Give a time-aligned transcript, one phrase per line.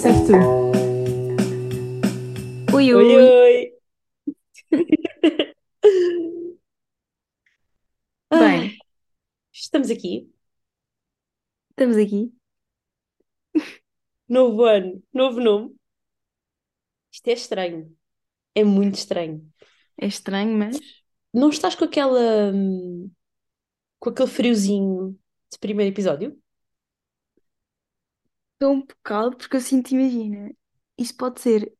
[0.00, 0.32] Certo.
[2.74, 3.16] Oi, Oi, oi.
[3.16, 3.72] oi!
[8.30, 8.78] Bem,
[9.52, 10.30] estamos aqui.
[11.70, 12.32] estamos aqui.
[14.28, 15.76] Novo ano, novo nome.
[17.12, 17.96] Isto é estranho.
[18.54, 19.46] É muito estranho.
[20.00, 20.78] É estranho, mas
[21.34, 23.10] Não estás com aquela, hum,
[23.98, 25.18] com aquele friozinho
[25.52, 26.39] de primeiro episódio?
[28.60, 30.52] Estou um bocado porque eu sinto, imagina,
[30.98, 31.72] isto pode ser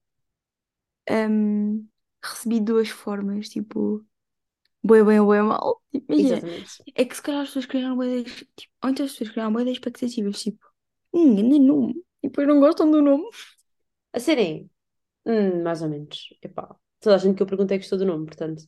[1.10, 1.88] hum,
[2.22, 4.04] recebido de duas formas, tipo,
[4.84, 5.82] bué bem ou bué mal.
[5.92, 6.84] Tipo, imagina, Exatamente.
[6.96, 9.52] é que se calhar as pessoas criaram bué de, tipo, ou então as pessoas criaram
[9.54, 10.66] bué de expectativas, tipo,
[11.14, 11.94] hum, grande nome.
[12.22, 13.24] E depois não gostam do nome.
[14.12, 14.66] A cena é,
[15.26, 16.28] hum, mais ou menos.
[16.42, 18.64] Epá, toda a gente que eu perguntei gostou do nome, portanto.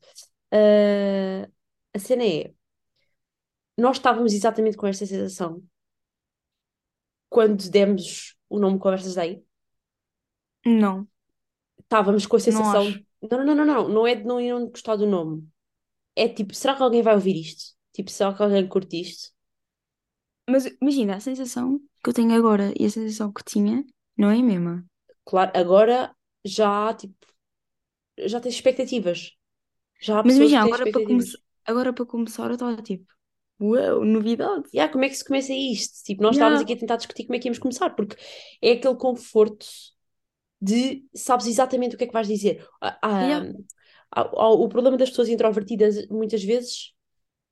[0.52, 1.48] Ah,
[1.94, 2.54] a cena é,
[3.76, 5.62] nós estávamos exatamente com esta sensação
[7.32, 9.42] quando demos o nome Conversas Daí.
[10.64, 11.08] Não,
[11.80, 12.84] Estávamos com a sensação.
[13.22, 13.88] Não, não, não, não, não.
[13.88, 15.48] Não é de não irão gostar do nome.
[16.14, 17.74] É tipo, será que alguém vai ouvir isto?
[17.92, 19.32] Tipo, será que alguém curte isto?
[20.48, 23.84] Mas imagina, a sensação que eu tenho agora e a sensação que tinha
[24.16, 24.84] não é a mesma.
[25.24, 27.14] Claro, agora já, tipo,
[28.18, 29.32] já tens expectativas.
[30.00, 33.06] Já há Mas imagina, agora para começar, agora para começar eu estava tipo,
[33.60, 34.68] uau, novidade.
[34.74, 36.02] Yeah, como é que se começa isto?
[36.04, 36.62] Tipo, nós estávamos Yeah.
[36.62, 38.16] aqui a tentar discutir como é que íamos começar, porque
[38.60, 39.66] é aquele conforto
[40.60, 42.66] de sabes exatamente o que é que vais dizer.
[42.80, 43.44] Ah, ah, Yeah.
[44.12, 46.92] ah, ah, o problema das pessoas introvertidas, muitas vezes,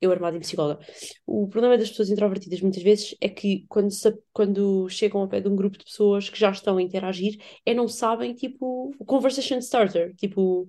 [0.01, 0.85] eu armado em psicóloga,
[1.27, 5.41] o problema das pessoas introvertidas, muitas vezes, é que quando, se- quando chegam ao pé
[5.41, 9.05] de um grupo de pessoas que já estão a interagir, é não sabem, tipo, o
[9.07, 10.69] conversation starter, tipo.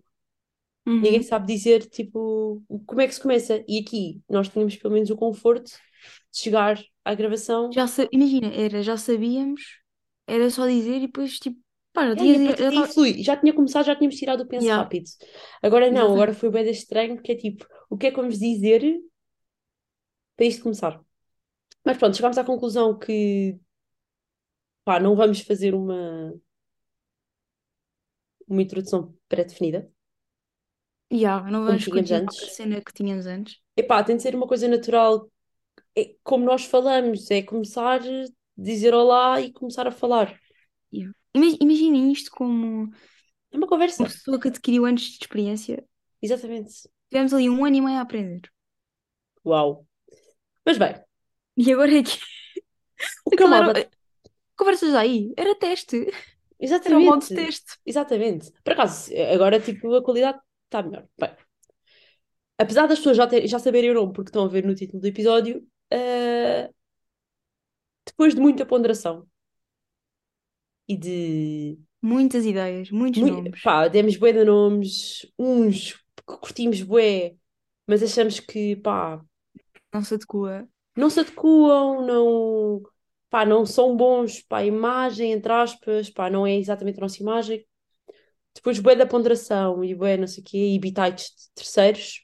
[1.02, 1.24] Ninguém Uhum.
[1.24, 3.64] sabe dizer, tipo, como é que se começa.
[3.68, 7.78] E aqui nós tínhamos pelo menos o conforto de chegar à gravação.
[7.78, 9.62] Já sa- imagina, era, já sabíamos,
[10.28, 11.60] era só dizer e depois tipo,
[11.94, 13.24] pá, já É, tinha, partir já flui.
[13.24, 15.06] Já tinha começado, já tínhamos tirado o penso Yeah, rápido.
[15.64, 16.34] Agora não, agora exatamente.
[16.34, 18.82] foi bem estranho, porque é tipo, o que é que vamos dizer
[20.36, 21.00] para isto começar?
[21.86, 23.60] Mas pronto, chegámos à conclusão que,
[24.84, 26.34] pá, não vamos fazer uma,
[28.48, 29.92] uma introdução pré-definida,
[31.12, 32.56] Yeah, não como vamos tínhamos continuar com a antes.
[32.56, 33.60] cena que tínhamos antes.
[33.76, 35.30] Epá, tem de ser uma coisa natural,
[35.98, 38.26] é como nós falamos, é começar a
[38.58, 40.40] dizer olá e começar a falar.
[40.94, 41.14] Yeah.
[41.36, 42.92] Ima- Imaginem isto como
[43.52, 44.04] É uma uma conversa.
[44.04, 45.86] pessoa que adquiriu anos de experiência.
[46.22, 46.74] Exatamente.
[47.10, 48.42] Tivemos ali um ano e meio a aprender.
[49.46, 49.86] Uau.
[50.66, 50.96] Mas bem,
[51.58, 52.18] E agora é que
[53.26, 53.90] o que é aquilo uma era.
[54.58, 56.08] Conversas aí, era teste.
[56.86, 57.34] Era o modo de Exatamente.
[57.34, 57.78] teste.
[57.86, 58.52] Exatamente.
[58.64, 60.40] Por acaso, agora tipo, a qualidade
[60.72, 61.06] está melhor.
[61.20, 61.36] Bem,
[62.58, 65.02] apesar das pessoas já, ter- já saberem o nome, porque estão a ver no título
[65.02, 66.70] do episódio, ah,
[68.06, 69.28] depois de muita ponderação
[70.88, 71.80] e de.
[72.02, 73.62] Muitas ideias, muitos mui- nomes.
[73.62, 77.36] pá, demos bué de nomes, uns que curtimos bué,
[77.86, 79.22] mas achamos que, pá,
[79.94, 80.68] Não se adequa.
[80.96, 82.82] não se adequam, não,
[83.30, 87.22] pá, não são bons para a imagem, entre aspas, pá, não é exatamente a nossa
[87.22, 87.64] imagem.
[88.54, 92.22] Depois, bué da ponderação e bué não sei o quê, e bitites de terceiros,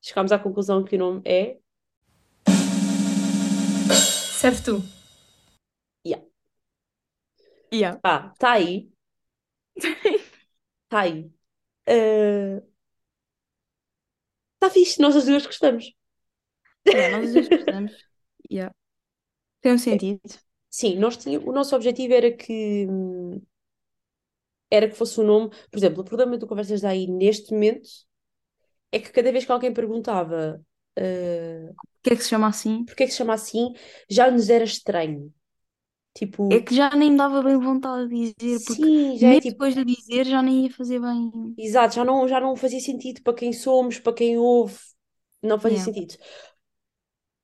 [0.00, 1.58] chegámos à conclusão que o nome é.
[4.40, 4.82] Serve tu.
[6.04, 6.24] Yeah.
[7.72, 8.00] Yeah.
[8.02, 8.90] Ah, está aí,
[9.76, 11.30] está aí.
[14.54, 15.92] Está fixe, nós as duas gostamos.
[16.86, 17.92] Yeah, nós as duas gostamos.
[18.50, 18.74] Yeah.
[19.60, 20.20] Tem um sentido.
[20.70, 23.42] Sim, nós tínhamos, o nosso objetivo era que hum,
[24.70, 25.50] era que fosse o nome.
[25.70, 27.88] Por exemplo, o problema do Conversas Daí neste momento
[28.92, 30.60] é que cada vez que alguém perguntava
[30.98, 32.86] ah, O que é que se chama assim?
[32.86, 33.72] porque é que se chama assim,
[34.08, 35.32] já nos era estranho.
[36.48, 39.40] É Tipo, que já nem me dava bem vontade de dizer, porque sim, já é
[39.40, 39.60] tipo.
[39.60, 41.56] depois de dizer já nem ia fazer bem.
[41.56, 44.78] Exato, já não, já não fazia sentido para quem somos, para quem ouve,
[45.42, 45.90] não fazia Yeah.
[45.92, 46.14] sentido.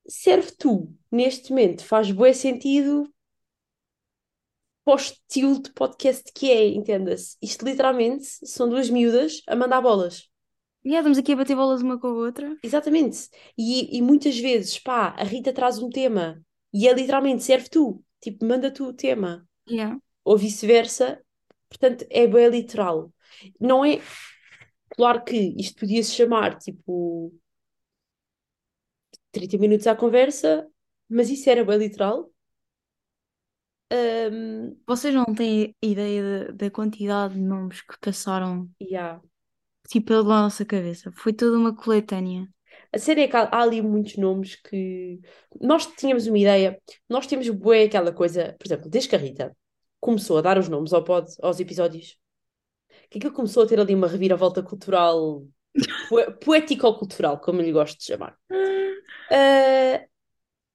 [0.09, 3.09] Serve tu, neste momento, faz bué sentido
[4.87, 7.37] para o estilo de podcast que é, entenda-se.
[7.43, 10.29] Isto literalmente são duas miúdas a mandar bolas.
[10.85, 12.57] Yeah, estamos aqui a bater bolas uma com a outra.
[12.63, 13.29] Exatamente.
[13.59, 16.41] E, e muitas vezes, pá, a Rita traz um tema
[16.73, 19.99] e é literalmente serve tu, tipo, manda tu o tema, Yeah.
[20.25, 21.21] ou vice-versa.
[21.69, 23.13] Portanto, é bem literal.
[23.59, 24.01] Não é.
[24.91, 27.35] Claro que isto podia se chamar, tipo.
[29.33, 30.65] 30 minutos à conversa,
[31.11, 32.31] mas isso era bem literal.
[33.91, 39.21] Ahm, Vocês não têm ideia da, da quantidade de nomes que passaram yeah.
[39.89, 41.13] tipo pela nossa cabeça.
[41.13, 42.49] Foi toda uma coletânea.
[42.93, 45.21] A série é que há, há ali muitos nomes que
[45.61, 49.57] nós tínhamos uma ideia, nós temos bué aquela coisa, por exemplo, desde que a Rita
[50.01, 52.19] começou a dar os nomes ao pod, aos episódios,
[53.11, 55.47] que aquilo começou a ter ali uma reviravolta cultural,
[56.45, 58.37] poético-cultural, como eu lhe gosto de chamar.
[58.51, 60.07] Uh,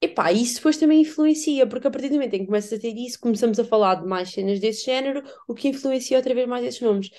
[0.01, 2.95] epá, isso depois também influencia, porque a partir do momento em que começas a ter
[2.97, 6.65] isso, começamos a falar de mais cenas desse género, o que influencia outra vez mais
[6.65, 7.09] esses nomes.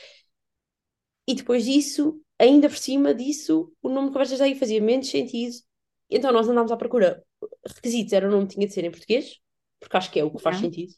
[1.29, 5.55] E depois disso, ainda por cima disso, o nome de Conversas daí fazia menos sentido.
[6.11, 7.25] Então nós andámos à procura.
[7.67, 9.39] Requisitos era o nome tinha de ser em português,
[9.81, 10.75] porque acho que é o que faz Yeah.
[10.77, 10.95] sentido.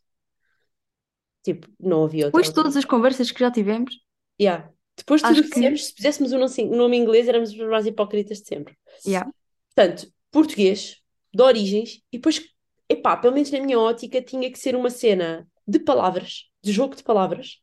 [1.42, 2.40] Tipo, não havia outra.
[2.40, 3.94] Depois de todas as conversas que já tivemos,
[4.40, 4.70] Yeah.
[4.96, 7.56] Depois de tudo que que- dissemos, se puséssemos o nome, nome em inglês, éramos os
[7.56, 8.76] mais hipócritas de sempre.
[9.06, 9.30] yeah.
[9.74, 11.00] Portanto, português,
[11.34, 12.40] de origens, e depois,
[12.88, 16.94] epá, pelo menos na minha ótica, tinha que ser uma cena de palavras, de jogo
[16.96, 17.60] de palavras.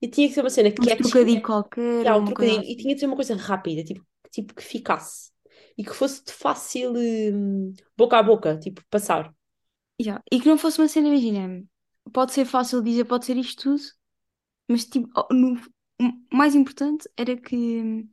[0.00, 2.76] E tinha que ser uma cena que um catchy, trocadilho qualquer, ou um trocadilho, e
[2.76, 5.30] tinha de ser uma coisa rápida, tipo, tipo que ficasse.
[5.76, 9.32] E que fosse de fácil hum, boca a boca, tipo, passar.
[10.00, 10.22] Yeah.
[10.30, 11.64] E que não fosse uma cena, imagina,
[12.12, 13.82] pode ser fácil dizer, pode ser isto tudo,
[14.68, 15.60] mas tipo, no-
[16.00, 18.06] o mais importante era que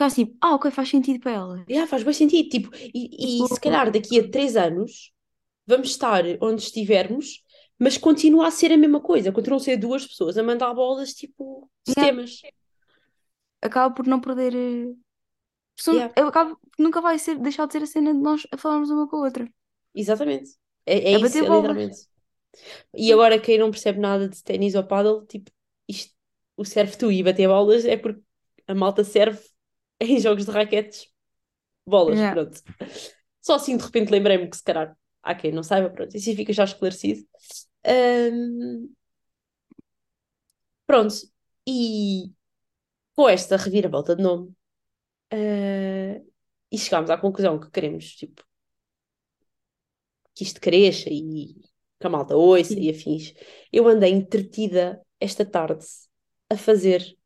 [0.00, 1.64] ficasse tipo, ah, ok, faz sentido para ela.
[1.68, 5.12] Yeah, faz bem sentido, tipo, e, e Tipo- se calhar daqui a três anos
[5.66, 7.42] vamos estar onde estivermos,
[7.78, 11.12] mas continua a ser a mesma coisa, continuam a ser duas pessoas a mandar bolas,
[11.12, 12.22] tipo, de Yeah.
[13.62, 14.54] Acaba por não perder.
[14.54, 14.94] eh,
[15.78, 16.12] são- Yeah.
[16.28, 19.16] acaba, nunca vai ser, deixar de ser a cena de nós a falarmos uma com
[19.16, 19.46] a outra.
[19.94, 20.50] Exatamente.
[20.86, 21.96] É, é É isso, é literalmente.
[22.96, 25.50] E agora quem não percebe nada de ténis ou paddle, tipo,
[25.86, 26.12] isto,
[26.56, 28.22] o serve tu e bater bolas é porque
[28.66, 29.40] a malta serve
[30.02, 31.08] em jogos de raquetes
[31.86, 32.34] bolas, Yeah.
[32.34, 32.62] pronto.
[33.40, 36.52] Só assim de repente lembrei-me que se calhar há quem não saiba, pronto, isso fica
[36.52, 37.26] já esclarecido.
[37.84, 38.88] Ahm,
[40.86, 41.14] Pronto,
[41.66, 42.32] e
[43.14, 44.54] com esta reviravolta de nome,
[45.32, 46.22] ah,
[46.72, 48.44] e chegámos à conclusão que queremos, tipo,
[50.34, 51.54] que isto cresça e
[51.98, 52.80] que a malta ouça Sim.
[52.80, 53.34] e afins.
[53.72, 55.84] Eu andei entretida esta tarde
[56.48, 57.16] a fazer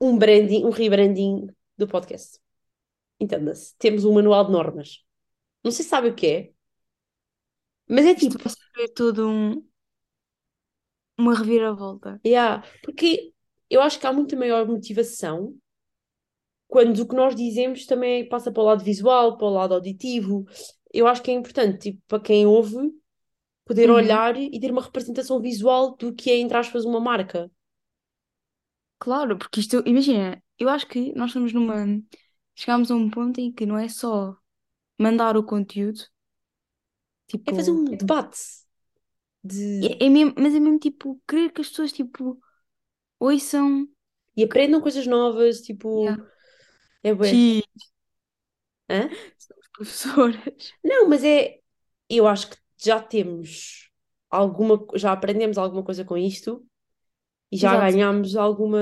[0.00, 1.46] um branding, um rebranding
[1.76, 2.38] do podcast.
[3.20, 5.04] Entenda-se, temos um manual de normas.
[5.64, 6.52] Não sei se sabe o que é,
[7.88, 9.62] mas é tipo, Isto ser todo um,
[11.18, 12.20] uma reviravolta.
[12.24, 13.32] Yeah, porque
[13.70, 15.56] eu acho que há muito maior motivação
[16.66, 20.44] quando o que nós dizemos também passa para o lado visual, para o lado auditivo.
[20.92, 22.76] Eu acho que é importante, tipo, para quem ouve,
[23.66, 23.96] poder Uhum.
[23.96, 27.50] olhar e ter uma representação visual do que é, entre aspas, uma marca.
[28.98, 31.84] Claro, porque isto, imagina, eu acho que nós estamos numa.
[32.54, 34.36] Chegámos a um ponto em que não é só
[34.98, 36.00] mandar o conteúdo,
[37.28, 37.50] tipo.
[37.50, 38.38] É fazer um debate
[39.42, 39.86] de...
[39.86, 42.38] É, é mesmo, mas é mesmo tipo, querer que as pessoas tipo
[43.18, 43.88] ouçam.
[44.36, 46.04] e aprendam coisas novas, tipo...
[46.04, 46.26] Yeah.
[47.02, 47.28] É bué.
[47.30, 47.62] Sim,
[48.90, 49.08] Hã?
[49.38, 50.72] somos professoras.
[50.84, 51.60] Não, mas é...
[52.08, 53.90] Eu acho que já temos
[54.30, 54.84] alguma...
[54.94, 56.66] Já aprendemos alguma coisa com isto
[57.52, 57.78] e já Exato.
[57.78, 58.78] ganhamos alguma...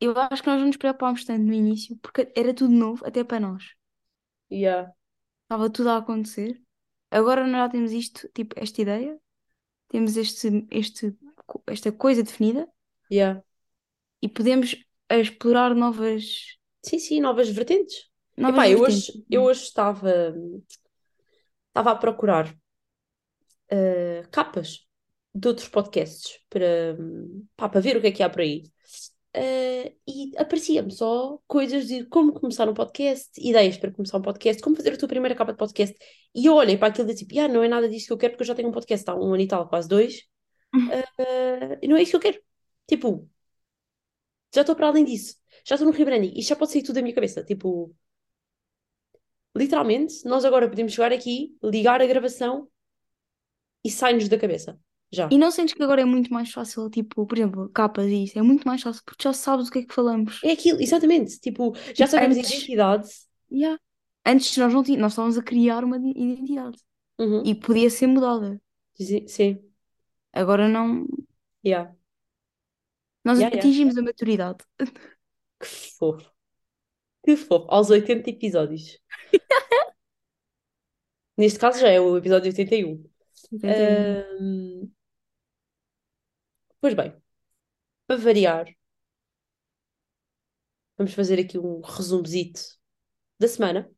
[0.00, 3.22] Eu acho que nós não nos preocupámos tanto no início, porque era tudo novo, até
[3.24, 3.64] para nós.
[4.50, 4.90] Yeah.
[5.44, 6.62] Estava tudo a acontecer.
[7.10, 9.20] Agora nós já temos isto, tipo, esta ideia,
[9.88, 11.16] temos este, este,
[11.68, 12.68] esta coisa definida
[13.10, 13.40] Yeah.
[14.22, 14.70] e podemos
[15.10, 18.10] explorar novas, Sim, sim, novas vertentes.
[18.36, 19.10] novas Epá, eu vertentes.
[19.12, 20.34] hoje, eu hoje estava,
[21.68, 22.46] estava a procurar
[23.68, 24.86] eh, capas
[25.34, 26.96] de outros podcasts para,
[27.56, 28.64] pá, para ver o que é que há por aí.
[29.32, 34.60] Eh, e aparecia-me só coisas de como começar um podcast, ideias para começar um podcast,
[34.60, 35.96] como fazer a tua primeira capa de podcast.
[36.34, 38.18] E eu olhei para aquilo e disse, tipo, ah, não é nada disso que eu
[38.18, 40.22] quero, porque eu já tenho um podcast há um ano e tal, quase dois.
[41.82, 42.42] E não é isso que eu quero.
[42.86, 43.28] Tipo,
[44.54, 45.36] já estou para além disso.
[45.66, 46.32] Já estou no rebranding.
[46.36, 47.44] Isto já pode sair tudo da minha cabeça.
[47.44, 47.94] Tipo,
[49.54, 52.68] literalmente, nós agora podemos chegar aqui, ligar a gravação
[53.84, 54.78] e sai-nos da cabeça.
[55.12, 55.28] Já.
[55.30, 58.38] E não sentes que agora é muito mais fácil, tipo, por exemplo, capas e isso,
[58.38, 60.40] é muito mais fácil porque já sabes o que é que falamos.
[60.44, 61.40] É aquilo, exatamente.
[61.40, 63.08] Tipo, já sabemos a Antes- identidade.
[63.50, 63.80] Yeah.
[64.24, 66.78] Antes nós não tínhamos, nós estávamos a criar uma identidade
[67.18, 67.42] Uhum.
[67.44, 68.60] e podia ser mudada.
[69.26, 69.58] Sim.
[70.32, 71.06] Agora não,
[71.66, 71.92] Yeah.
[73.24, 73.58] nós Yeah, yeah.
[73.58, 74.58] atingimos a maturidade.
[75.58, 76.30] Que fofo.
[77.24, 77.66] Que fofo.
[77.68, 78.98] Aos 80 episódios.
[81.36, 83.04] Neste caso já é o episódio 81.
[83.64, 84.88] Ahm,
[86.80, 87.10] Pois bem,
[88.06, 88.66] para variar,
[90.96, 92.60] vamos fazer aqui um resumozito
[93.40, 93.90] da semana,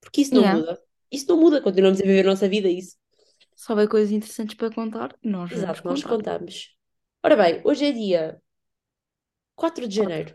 [0.00, 0.50] porque isso não Yeah.
[0.50, 0.80] muda.
[1.12, 2.96] Isso não muda, continuamos a viver a nossa vida, isso.
[3.60, 6.10] Se houver coisas interessantes para contar, nós vamos Exato, nós contar.
[6.10, 6.76] contamos.
[7.22, 8.42] Ora bem, hoje é dia
[9.56, 10.34] 4 de janeiro.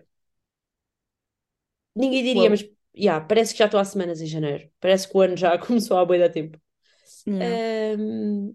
[1.95, 2.49] Ninguém diria, Uau.
[2.49, 4.69] mas yeah, parece que já estou há semanas em janeiro.
[4.79, 6.59] Parece que o ano já começou há bué da tempo.
[7.25, 7.59] Yeah.
[7.95, 8.53] Ahm,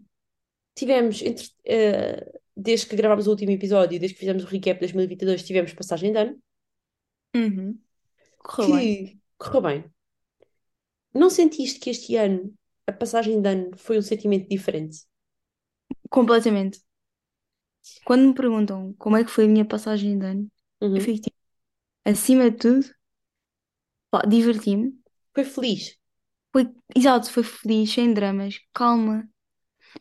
[0.76, 4.80] tivemos, entre, ah, desde que gravámos o último episódio, desde que fizemos o recap de
[4.80, 6.38] 2022, tivemos passagem de ano,
[7.34, 7.80] Uhum.
[8.38, 8.96] Correu bem.
[8.98, 9.84] que correu bem.
[11.14, 12.52] Não sentiste que este ano
[12.86, 14.98] a passagem de ano foi um sentimento diferente?
[16.08, 16.80] Completamente.
[18.04, 20.50] Quando me perguntam como é que foi a minha passagem de ano,
[20.94, 21.02] eu Uhum.
[21.02, 21.36] fico tipo,
[22.06, 22.86] acima de tudo,
[24.26, 24.92] diverti-me.
[25.34, 25.82] Foi feliz.
[26.52, 26.64] Foi,
[26.96, 29.28] exato, foi feliz, sem dramas, calma.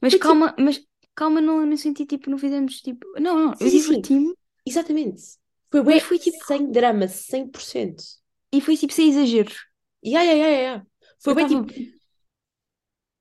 [0.02, 0.76] Mas Foi tipo, calma, mas
[1.16, 5.22] calma não no sentido tipo, não fizemos tipo, não, não, eu sim, diverti-me, exatamente.
[5.72, 8.04] Foi bué foi tipo, sem drama, 100%.
[8.52, 9.58] e foi tipo sem exageros.
[10.06, 10.88] Ya, ya, ya, ya.
[11.24, 11.72] Foi Eu bem estava, tipo,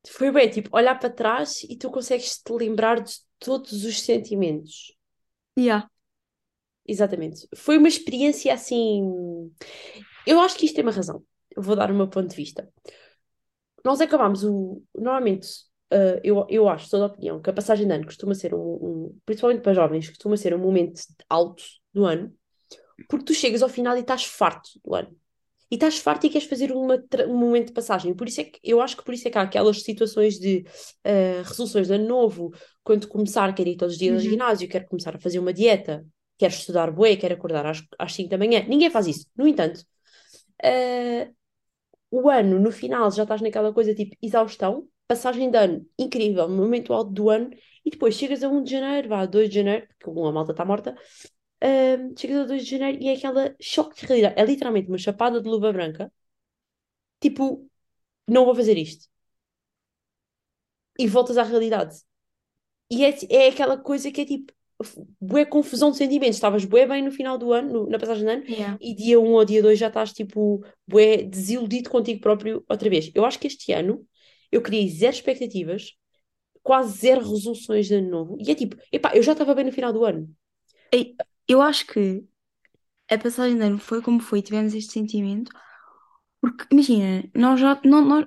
[0.08, 4.96] foi bem tipo, olhar para trás e tu consegues te lembrar de todos os sentimentos.
[5.56, 5.82] yeah,
[6.86, 7.46] Exatamente.
[7.56, 9.02] Foi uma experiência assim.
[10.26, 11.24] Eu acho que isto tem uma razão.
[11.54, 12.68] Eu vou dar o meu ponto de vista.
[13.84, 14.82] Nós acabámos o.
[14.94, 15.48] Normalmente,
[15.92, 18.58] uh, eu, eu acho, sou da opinião, que a passagem de ano costuma ser um,
[18.58, 22.32] um- Principalmente para jovens, costuma ser um momento alto do ano,
[23.08, 25.16] porque tu chegas ao final e estás farto do ano.
[25.70, 28.14] E estás farto e queres fazer uma um momento de passagem.
[28.14, 30.64] Por isso é que eu acho que por isso é que há aquelas situações de
[31.06, 32.52] uh, resoluções de ano novo,
[32.84, 34.30] quando começar, quero ir todos os dias ao uhum.
[34.30, 36.04] ginásio, quero começar a fazer uma dieta,
[36.36, 38.64] quero estudar bué, quero acordar às, às 5 da manhã.
[38.68, 39.26] Ninguém faz isso.
[39.34, 39.80] No entanto,
[40.62, 41.34] uh,
[42.10, 46.92] o ano, no final, já estás naquela coisa tipo exaustão, passagem de ano incrível, momento
[46.92, 47.50] alto do ano,
[47.84, 50.52] e depois chegas a 1 de janeiro, vá, a 2 de janeiro, porque a malta
[50.52, 50.96] está morta,
[51.64, 54.34] uh, chegas a 2 de janeiro e é aquela choque de realidade.
[54.40, 56.12] É literalmente uma chapada de luva branca,
[57.20, 57.68] tipo,
[58.28, 59.08] não vou fazer isto.
[60.98, 61.96] E voltas à realidade.
[62.90, 64.52] E é, é aquela coisa que é tipo,
[65.20, 66.36] bué confusão de sentimentos.
[66.36, 68.78] Estavas bué bem no final do ano, no- na passagem de ano, Yeah.
[68.80, 73.10] e dia 1 ou dia 2 já estás tipo, bué desiludido contigo próprio outra vez.
[73.14, 74.06] Eu acho que este ano
[74.52, 75.92] eu criei zero expectativas,
[76.62, 79.72] quase zero resoluções de ano novo, e é tipo, epá, eu já estava bem no
[79.72, 80.28] final do ano.
[81.48, 82.24] Eu acho que
[83.10, 85.52] a passagem de ano foi como foi, tivemos este sentimento,
[86.40, 88.26] porque imagina, nós já, não, nós,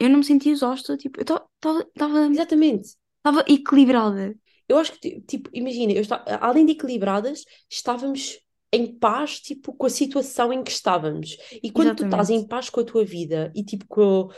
[0.00, 2.96] eu não me sentia exausta, tipo, eu estava Exatamente.
[3.18, 4.34] estava equilibrada.
[4.68, 8.40] Eu acho que, ti- tipo, imagina, eu está, além de equilibradas, estávamos
[8.72, 11.36] em paz, tipo, com a situação em que estávamos.
[11.62, 12.48] E quando tu estás em Exatamente.
[12.48, 14.28] paz com a tua vida e, tipo, com,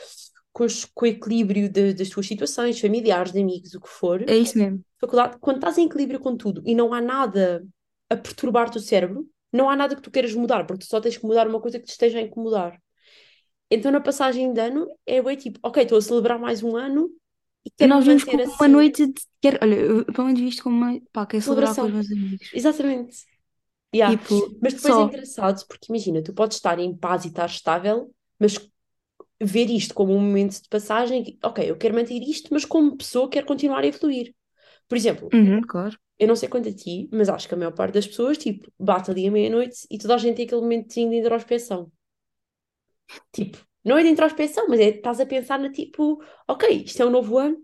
[0.53, 4.25] com, os- com o equilíbrio de- das tuas situações, familiares, de amigos, o que for,
[4.27, 4.85] É isso mesmo.
[5.01, 7.67] faculdade, quando estás em equilíbrio com tudo e não há nada
[8.11, 11.17] a perturbar-te o cérebro, não há nada que tu queiras mudar, porque tu só tens
[11.19, 12.81] que mudar uma coisa que te esteja a incomodar.
[13.71, 17.11] Então, na passagem de ano, é bem tipo, ok, estou a celebrar mais um ano
[17.65, 18.69] e quero Nós manter como uma assim.
[18.69, 19.21] noite de.
[19.41, 21.01] Quer, olha, eu pelo menos visto como uma.
[21.13, 22.49] Pá, quero celebrar com os meus amigos.
[22.53, 23.27] Exatamente.
[23.95, 24.21] Yeah.
[24.21, 25.03] Tipo, Mas depois é só.
[25.03, 28.59] engraçado, porque imagina, tu podes estar em paz e estar estável, mas
[29.43, 33.29] ver isto como um momento de passagem, ok, eu quero manter isto, mas como pessoa
[33.31, 34.35] quero continuar a evoluir.
[34.89, 35.99] Por exemplo, Uhum, claro.
[36.19, 38.73] eu não sei quanto a ti, mas acho que a maior parte das pessoas, tipo,
[38.79, 41.93] bate ali à meia-noite e toda a gente tem aquele momentinho de introspeção.
[43.33, 47.07] Tipo, não é de introspeção, mas é estás a pensar na tipo, ok, isto é
[47.07, 47.57] um novo ano,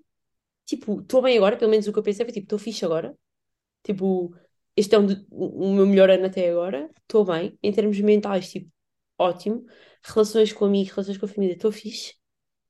[0.66, 3.16] tipo, estou bem agora, pelo menos o que eu pensei foi tipo, estou fixe agora,
[3.84, 4.34] tipo,
[4.76, 8.70] este é um o meu melhor ano até agora, estou bem, em termos mentais, tipo,
[9.18, 9.66] ótimo,
[10.02, 12.14] relações com amigos, relações com a família, estou fixe,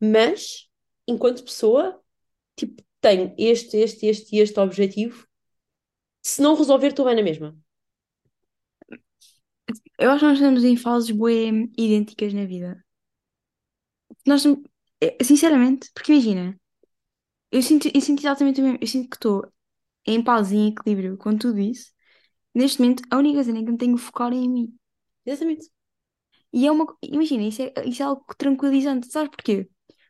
[0.00, 0.68] mas,
[1.06, 2.00] enquanto pessoa,
[2.56, 5.26] tipo, tenho este, este, este e este objetivo,
[6.22, 7.56] se não resolver, estou bem na mesma.
[9.98, 12.82] Eu acho que nós estamos em fases bué idênticas na vida.
[14.26, 14.44] Nós,
[15.00, 16.58] é, sinceramente, porque imagina,
[17.52, 18.78] eu sinto, eu sinto exatamente o mesmo.
[18.80, 19.46] Eu sinto que estou
[20.06, 21.92] em paz e em equilíbrio com tudo isso.
[22.54, 24.78] Neste momento, a única cena em que me tenho que focar é em mim.
[25.26, 25.68] Exatamente.
[26.52, 26.86] E é uma.
[26.86, 29.08] co- Imagina, isso é, isso é algo tranquilizante.
[29.10, 29.68] Sabes porquê?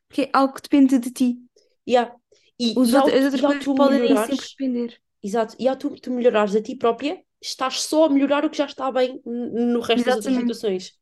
[0.09, 1.39] Porque é algo que depende de ti.
[1.87, 2.15] Yeah.
[2.59, 5.01] E, Os e ao, as outras e ao coisas tu podem nem sempre melhorares, depender.
[5.23, 8.59] exato, e ao tu, tu melhorares a ti própria, estás só a melhorar o que
[8.59, 10.37] já está bem n- no resto das outras Exatamente.
[10.37, 10.99] situações.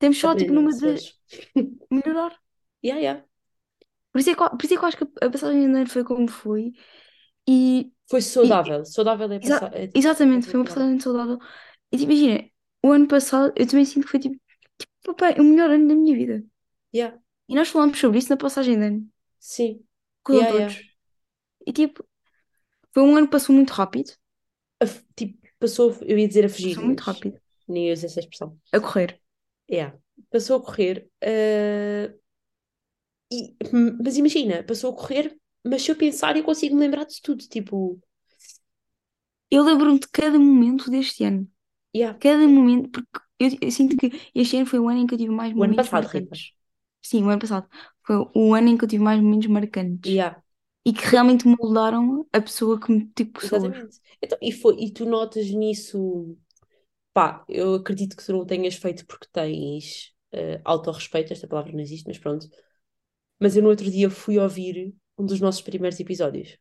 [0.00, 1.14] Temos só tipo Aprendam, numa de pessoas.
[1.90, 2.32] melhorar.
[2.84, 3.24] Yeah, yeah.
[4.12, 5.78] Por isso é que, eu- por isso é que eu acho que a passagem de
[5.78, 6.72] ano foi como foi.
[7.48, 8.84] E, Foi e- saudável.
[8.84, 9.72] Saudável é exa- passar.
[9.74, 11.38] É, é exatamente, a foi uma passagem saudável.
[11.92, 12.50] E tipo, imagina,
[12.84, 14.36] o ano passado eu também sinto que foi tipo,
[14.78, 16.44] tipo pá, o melhor ano da minha vida.
[16.92, 17.18] Yeah.
[17.48, 19.84] E nós falámos sobre isso na passagem de ano, Sim.
[20.22, 20.74] com Yeah, todos.
[20.74, 20.88] yeah.
[21.66, 22.04] E tipo,
[22.92, 24.12] foi um ano que passou muito rápido.
[24.82, 27.40] A tipo, passou, eu ia dizer a fugir, Passou muito rápido.
[27.68, 28.58] nem usar essa expressão.
[28.72, 29.20] A correr.
[29.70, 29.98] Yeah.
[30.30, 31.10] Passou a correr.
[31.20, 32.14] eh,
[33.32, 33.56] e,
[34.04, 37.46] mas imagina, passou a correr, mas se eu pensar, eu consigo me lembrar de tudo.
[37.48, 38.00] Tipo,
[39.50, 41.46] Eu lembro-me de cada momento deste ano.
[41.94, 42.18] Yeah.
[42.18, 45.18] Cada momento, porque eu, eu sinto que este ano foi o ano em que eu
[45.18, 46.26] tive mais O ano momentos passado, Rita.
[46.26, 46.52] marcantes.
[47.02, 47.68] Sim, o ano passado.
[48.02, 50.10] Foi o ano em que eu tive mais momentos marcantes.
[50.10, 50.42] Yeah,
[50.84, 53.62] E que realmente moldaram a pessoa que me tipo pessoas.
[53.62, 54.00] exatamente.
[54.22, 56.36] Então, e, foi, e tu notas nisso,
[57.14, 61.72] pá, eu acredito que tu não o tenhas feito porque tens uh, autorrespeito, esta palavra
[61.72, 62.48] não existe, mas pronto.
[63.38, 66.58] Mas eu no outro dia fui ouvir um dos nossos primeiros episódios.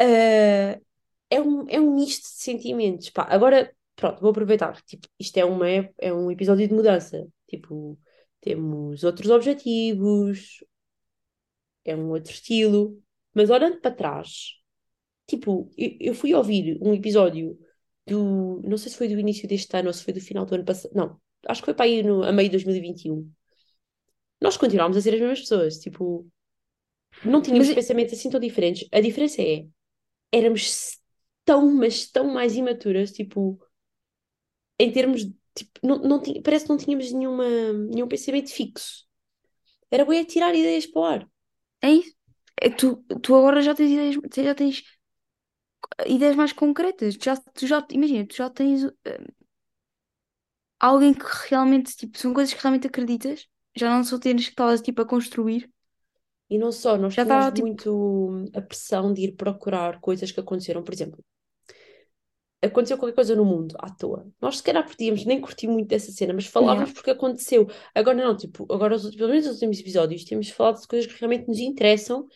[0.00, 0.78] Uh,
[1.30, 3.10] é um, é um misto de sentimentos.
[3.10, 4.80] Pá, agora, pronto, vou aproveitar.
[4.82, 5.68] Tipo, isto é, uma,
[5.98, 7.26] é um episódio de mudança.
[7.48, 7.98] Tipo,
[8.40, 10.62] temos outros objetivos,
[11.84, 13.00] é um outro estilo.
[13.34, 14.54] Mas olhando para trás,
[15.26, 17.58] tipo, eu, eu fui ouvir um episódio
[18.06, 18.62] do.
[18.64, 20.64] Não sei se foi do início deste ano ou se foi do final do ano
[20.64, 20.92] passado.
[20.94, 23.30] Não, acho que foi para aí no, a meio de 2021.
[24.40, 25.78] Nós continuámos a ser as mesmas pessoas.
[25.78, 26.26] Tipo,
[27.24, 28.88] não tínhamos Mas- pensamentos assim tão diferentes.
[28.92, 29.66] A diferença é,
[30.32, 30.97] éramos
[31.48, 33.58] tão, mas tão mais imaturas, tipo,
[34.78, 39.06] em termos de, tipo, não, não tinha, parece que não tínhamos nenhuma, nenhum pensamento fixo.
[39.90, 41.30] Era bem tirar ideias para o ar.
[41.82, 42.14] É isso.
[42.60, 44.82] É, tu, tu agora já tens ideias, já tens
[46.06, 47.14] ideias mais concretas.
[47.14, 49.20] Já, tu já, imagina, tu já tens eh,
[50.78, 53.46] alguém que realmente, tipo, são coisas que realmente acreditas.
[53.76, 55.70] Já não só tens que estavas, tipo, a construir.
[56.50, 60.40] E não só, nós Já tínhamos tipo, muito a pressão de ir procurar coisas que
[60.40, 60.82] aconteceram.
[60.82, 61.22] Por exemplo,
[62.62, 64.26] aconteceu qualquer coisa no mundo à toa.
[64.40, 66.92] Nós se calhar podíamos nem curtir muito dessa cena, mas falávamos Yeah.
[66.92, 67.66] porque aconteceu.
[67.94, 71.46] Agora não, tipo, agora pelo menos os últimos episódios temos falado de coisas que realmente
[71.48, 72.26] nos interessam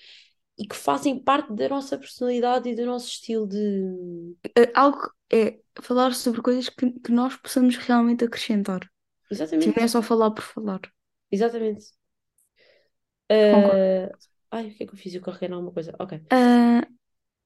[0.58, 4.36] e que fazem parte da nossa personalidade e do nosso estilo de.
[4.56, 5.00] eh, algo
[5.32, 8.80] é falar sobre coisas que, que nós possamos realmente acrescentar.
[9.50, 10.80] Tipo, Exatamente, não é só falar por falar.
[11.30, 11.92] exatamente.
[13.50, 14.12] Ah,
[14.56, 15.14] Ai, o que é que eu fiz?
[15.14, 15.94] Eu carreguei alguma coisa.
[15.98, 16.12] Ok.
[16.30, 16.86] Ah,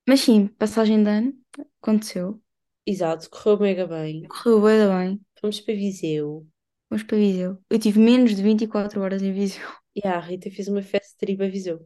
[0.08, 1.34] mas sim, passagem de ano
[1.82, 2.42] aconteceu.
[2.86, 4.28] Exato, correu mega bem.
[4.28, 5.26] Correu bem, bem.
[5.40, 6.46] Fomos para Viseu.
[6.90, 7.62] Vamos para Viseu.
[7.70, 9.62] Eu tive menos de 24 horas em Viseu,
[9.96, 11.78] E a Rita fez uma festa trip a Viseu.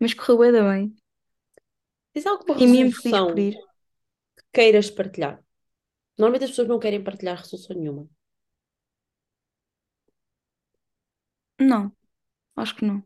[0.00, 0.98] mas correu bem, bem.
[2.12, 3.54] Tens alguma Fiquei mesmo feliz resolução por ir.
[4.36, 5.34] que queiras partilhar?
[6.18, 8.04] Normalmente as pessoas não querem partilhar resolução nenhuma.
[11.60, 11.92] Não,
[12.56, 13.04] acho que não.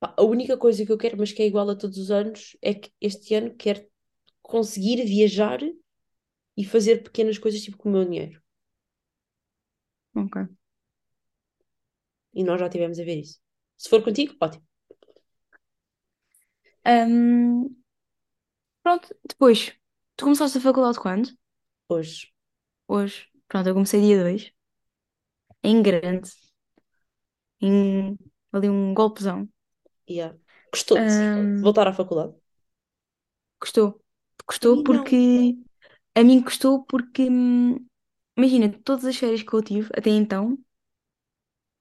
[0.00, 2.74] A única coisa que eu quero, mas que é igual a todos os anos, é
[2.74, 3.86] que este ano quero
[4.42, 5.60] conseguir viajar
[6.56, 8.40] e fazer pequenas coisas tipo com o meu dinheiro.
[10.14, 10.60] Ok.
[12.34, 13.38] E nós já tivemos a ver isso.
[13.76, 14.64] Se for contigo, ótimo.
[16.84, 17.76] Ahm,
[18.82, 19.72] pronto, depois,
[20.16, 21.30] tu começaste a faculdade quando?
[21.88, 22.32] Hoje.
[22.88, 23.28] Hoje.
[23.48, 24.52] Pronto, eu comecei dia 2,
[25.62, 26.30] em grande,
[27.60, 28.18] em
[28.52, 29.48] ali um golpezão.
[30.10, 30.32] Yeah.
[30.72, 31.16] Gostou-te?
[31.34, 32.34] Ahm, Voltar à faculdade?
[33.60, 34.00] Gostou.
[34.46, 35.56] Gostou porque.
[36.16, 37.28] A mim gostou porque.
[37.30, 37.86] hum,
[38.38, 40.58] Imagina, todas as férias que eu tive até então,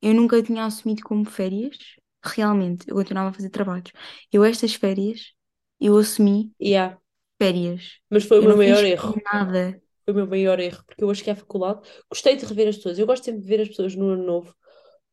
[0.01, 1.77] eu nunca tinha assumido como férias.
[2.23, 3.91] Realmente, eu continuava a fazer trabalhos.
[4.31, 5.33] Eu, estas férias,
[5.79, 6.97] eu assumi Yeah.
[7.41, 7.99] férias.
[8.09, 9.23] Mas foi o Eu meu não maior erro.
[9.31, 9.81] nada.
[10.05, 11.81] Foi o meu maior erro, porque eu acho que a faculdade.
[12.09, 12.99] Gostei de rever as pessoas.
[12.99, 14.55] Eu gosto sempre de ver as pessoas no ano novo,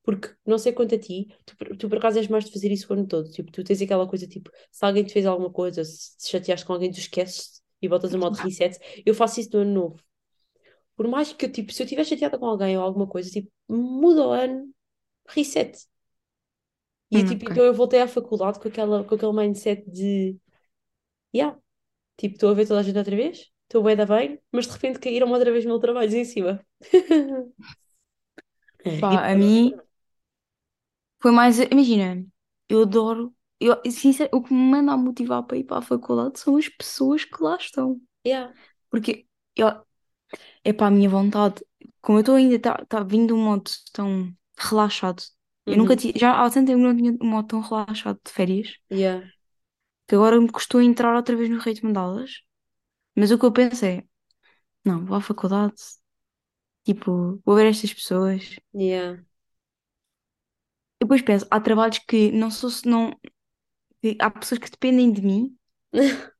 [0.07, 2.73] porque não sei quanto a ti, tu, por- tu por acaso és mais de fazer
[2.73, 3.31] isso o ano todo.
[3.31, 6.67] Tipo, tu tens aquela coisa tipo, se alguém te fez alguma coisa, se te chateaste
[6.67, 8.79] com alguém, tu esqueces e voltas a modo reset.
[9.07, 9.99] Eu faço isso no ano novo.
[10.97, 13.51] Por mais que eu, tipo, se eu estiver chateada com alguém ou alguma coisa, tipo,
[13.69, 14.71] muda o ano,
[15.29, 15.79] reset.
[17.11, 17.51] E eu, Hum, tipo, ok.
[17.51, 20.37] então eu voltei à faculdade com aquela, com aquele mindset de,
[21.35, 21.59] yeah,
[22.19, 24.73] tipo, estou a ver toda a gente outra vez, estou bem da bem, mas de
[24.75, 26.65] repente caíram outra vez mil trabalhos em cima.
[28.99, 29.81] Pá, a mim
[31.21, 31.59] foi mais.
[31.59, 32.25] Imagina,
[32.69, 33.35] eu adoro.
[33.61, 36.69] Eu, sincero, o que me manda a motivar para ir para a faculdade são as
[36.69, 38.01] pessoas que lá estão.
[38.25, 38.53] Yeah.
[38.91, 39.27] Porque
[39.57, 39.69] eu,
[40.65, 41.65] é para a minha vontade.
[42.01, 45.23] Como eu estou ainda tá, tá vindo de um modo tão relaxado.
[45.69, 45.97] Eu nunca Uhum.
[45.97, 49.21] tinha, já há tanto tempo não tinha um modo tão relaxado de férias, Yeah.
[50.07, 52.31] que agora me custou entrar outra vez no ritmo de aulas.
[53.17, 54.05] Mas o que eu pensei é,
[54.85, 55.75] não, vou à faculdade,
[56.85, 58.57] tipo, vou ver estas pessoas.
[58.73, 59.17] Yeah.
[61.01, 63.11] Depois penso, há trabalhos que não sou, não,
[64.03, 65.57] que há pessoas que dependem de mim,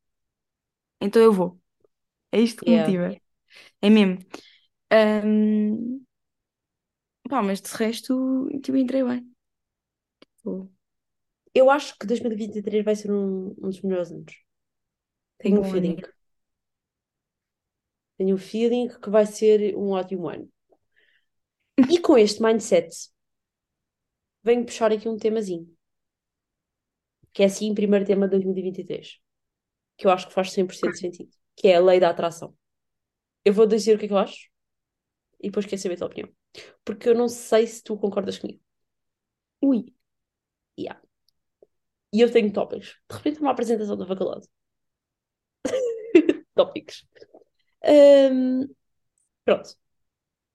[1.01, 1.61] então eu vou.
[2.33, 2.79] É isto que me Yeah.
[2.79, 3.17] motiva.
[3.83, 4.19] É mesmo.
[4.93, 6.01] Ahm,
[7.29, 9.33] pá, mas de resto, tipo, entrei bem.
[11.55, 14.33] Eu acho que 2023 vai ser um, um dos melhores anos.
[15.39, 15.97] Tenho um bom feeling.
[15.97, 16.09] amigo.
[18.19, 20.51] Tenho um feeling que vai ser um ótimo ano.
[21.95, 22.91] E com este mindset,
[24.47, 25.69] venho puxar aqui um temazinho.
[27.33, 29.19] Que é assim, primeiro tema de 2023.
[29.97, 31.31] Que eu acho que faz 100% de sentido.
[31.57, 32.57] Que é a lei da atração.
[33.45, 34.49] Eu vou dizer o que é que eu acho.
[35.41, 36.31] e depois quero saber a tua opinião.
[36.85, 38.61] Porque eu não sei se tu concordas comigo.
[39.61, 39.95] Ui.
[40.79, 41.01] Yeah.
[42.13, 42.97] E eu tenho tópicos.
[43.11, 44.49] De repente, uma apresentação da faculdade.
[46.55, 47.07] tópicos.
[47.85, 48.69] Um,
[49.45, 49.77] pronto.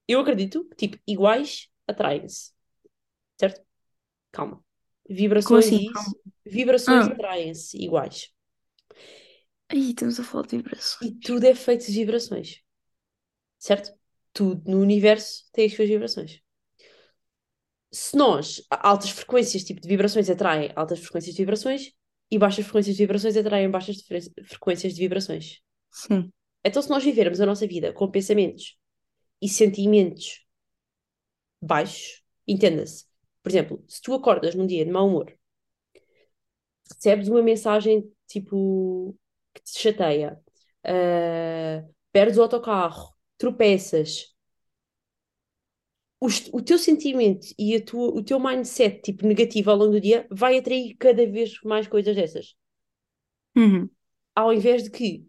[0.08, 2.54] Eu acredito que, tipo, iguais atraem-se.
[3.40, 3.62] Certo?
[4.32, 4.64] Calma.
[5.10, 5.86] Vibrações assim?
[5.86, 6.14] e Calma.
[6.46, 7.12] Vibrações Ah.
[7.12, 8.30] atraem-se iguais.
[9.70, 11.14] Aí estamos a falar de E vibrações.
[11.24, 12.62] tudo é feito de vibrações.
[13.58, 13.94] Certo?
[14.34, 16.42] Tudo no universo tem as suas vibrações.
[17.92, 21.92] Se nós, altas frequências tipo de vibrações atraem altas frequências de vibrações
[22.30, 25.60] e baixas frequências de vibrações atraem baixas fre- frequências de vibrações.
[25.92, 26.32] Sim.
[26.64, 28.78] Então, se nós vivermos a nossa vida com pensamentos
[29.42, 30.46] e sentimentos
[31.62, 33.06] baixos, entenda-se.
[33.44, 35.28] Por exemplo, se tu acordas num dia de mau humor,
[36.90, 39.18] recebes uma mensagem tipo
[39.54, 40.40] que te chateia,
[40.86, 44.34] ah, perdes o autocarro, tropeças,
[46.22, 50.00] os- o teu sentimento e a tua, o teu mindset tipo negativo ao longo do
[50.02, 52.56] dia vai atrair cada vez mais coisas dessas.
[53.56, 53.90] Uhum.
[54.36, 55.28] Ao invés de que,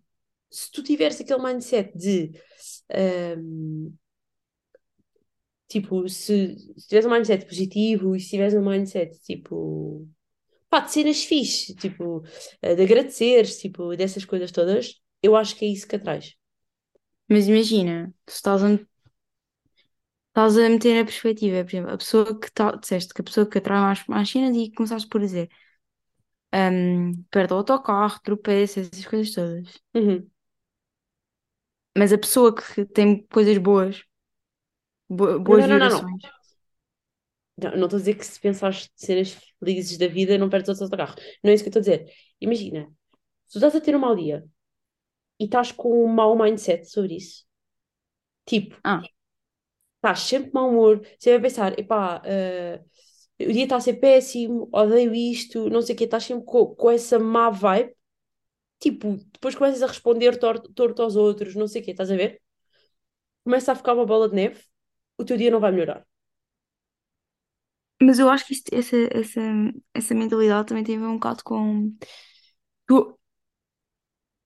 [0.51, 2.33] se tu tiveres aquele mindset de
[2.90, 3.92] ahm,
[5.72, 10.08] tipo, se, se tiveres um mindset positivo e se tiveres um mindset tipo
[10.70, 12.24] pá, de cenas fixe, tipo,
[12.62, 16.35] eh, de agradeceres, tipo, dessas coisas todas, eu acho que é isso que atrais.
[17.28, 18.78] Mas imagina, tu estás a,
[20.28, 23.46] estás a meter a perspectiva, por exemplo, a pessoa que tá, disseste que a pessoa
[23.48, 25.48] que atrai mais, mais cenas e começaste por dizer
[26.54, 29.80] um, perde o autocarro, tropeça, essas coisas todas.
[29.94, 30.28] Uhum.
[31.96, 34.02] Mas a pessoa que tem coisas boas,
[35.16, 36.09] bo- boas não, não, não, não.
[36.09, 36.22] vibrações,
[37.57, 40.88] Não, não estou a dizer que se pensares cenas felizes da vida não perdes o
[40.88, 41.14] teu carro.
[41.42, 42.12] Não é isso que eu estou a dizer.
[42.40, 42.87] Imagina,
[43.46, 44.44] se tu estás a ter um mau dia
[45.40, 47.46] e estás com um mau mindset sobre isso,
[48.46, 49.03] tipo, ah,
[49.96, 52.83] estás sempre de mau humor, você vai pensar, epá, eh,
[53.40, 56.75] o dia está a ser péssimo, odeio isto, não sei o quê, estás sempre com,
[56.77, 57.94] com essa má vibe,
[58.81, 62.16] tipo, depois começas a responder torto, torto aos outros, não sei o quê, estás a
[62.16, 62.40] ver?
[63.44, 64.64] Começa a ficar uma bola de neve,
[65.22, 66.04] o teu dia não vai melhorar.
[68.02, 69.40] mas eu acho que isto- essa, essa,
[69.94, 71.94] essa mentalidade também tem a ver um bocado com.
[72.90, 73.18] Eu,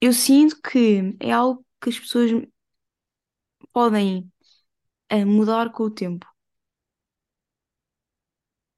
[0.01, 2.31] eu sinto que é algo que as pessoas
[3.73, 4.31] podem
[5.11, 6.27] eh, mudar com o tempo.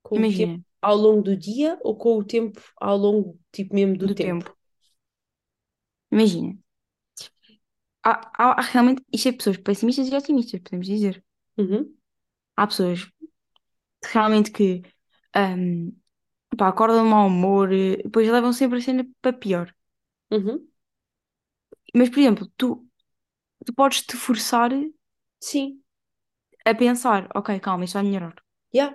[0.02, 3.74] Com o tempo Imagina, ao longo do dia ou com o tempo ao longo, tipo,
[3.76, 4.36] mesmo do do tempo?
[4.36, 4.56] tempo.
[6.12, 6.58] Imagina.
[8.02, 11.24] Há, há- há realmente, isto é pessoas pessimistas e otimistas, podemos dizer.
[11.58, 11.96] Uhum,
[12.56, 13.10] Há pessoas
[14.04, 14.82] realmente que
[15.34, 15.92] ahm,
[16.58, 19.74] pá, acordam de mau humor, eh, depois levam sempre a cena para pior.
[20.30, 20.68] uhum.
[21.94, 22.68] Mas, por exemplo, tu,
[23.66, 24.70] tu podes te forçar
[25.40, 25.82] Sim,
[26.64, 28.36] a pensar, ok, calma, isto vai melhorar.
[28.72, 28.92] yeah,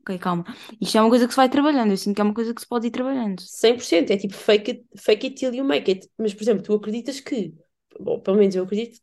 [0.00, 0.44] Ok, calma.
[0.80, 2.60] Isto é uma coisa que se vai trabalhando, eu sinto que é uma coisa que
[2.60, 3.42] se pode ir trabalhando.
[3.46, 4.10] 100%.
[4.12, 6.08] É tipo fake it, fake it till you make it.
[6.18, 7.54] Mas, por exemplo, tu acreditas que,
[8.00, 9.00] bom, pelo menos eu acredito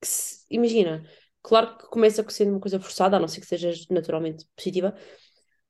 [0.00, 1.04] que, se- imagina,
[1.44, 4.96] claro que começa sendo uma coisa forçada, a não ser que sejas naturalmente positiva,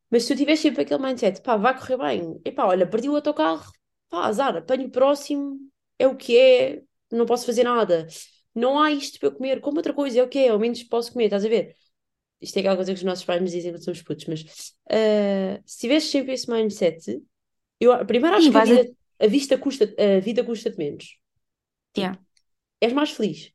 [0.09, 3.17] mas se tu tiveres sempre aquele mindset, pá, vai correr bem, epá, olha, perdi o
[3.17, 3.73] autocarro,
[4.09, 5.59] pá, azar, apanho o próximo,
[5.99, 8.07] é o que é, não posso fazer nada,
[8.55, 10.81] não há isto para eu comer, como outra coisa, é o que é, ao menos
[10.85, 11.75] posso comer, estás a ver?
[12.41, 15.61] Isto é aquela coisa que os nossos pais nos dizem quando somos putos, mas ah,
[15.67, 17.21] se tiveres sempre esse mindset,
[17.81, 21.19] eu primeiro acho que a vida, a vista custa, a vida custa-te menos.
[21.97, 22.19] Yeah.
[22.81, 23.54] És mais feliz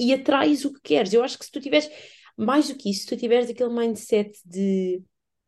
[0.00, 1.12] e atrais o que queres.
[1.12, 1.88] Eu acho que se tu tiveres,
[2.36, 5.02] mais do que isso, se tu tiveres aquele mindset de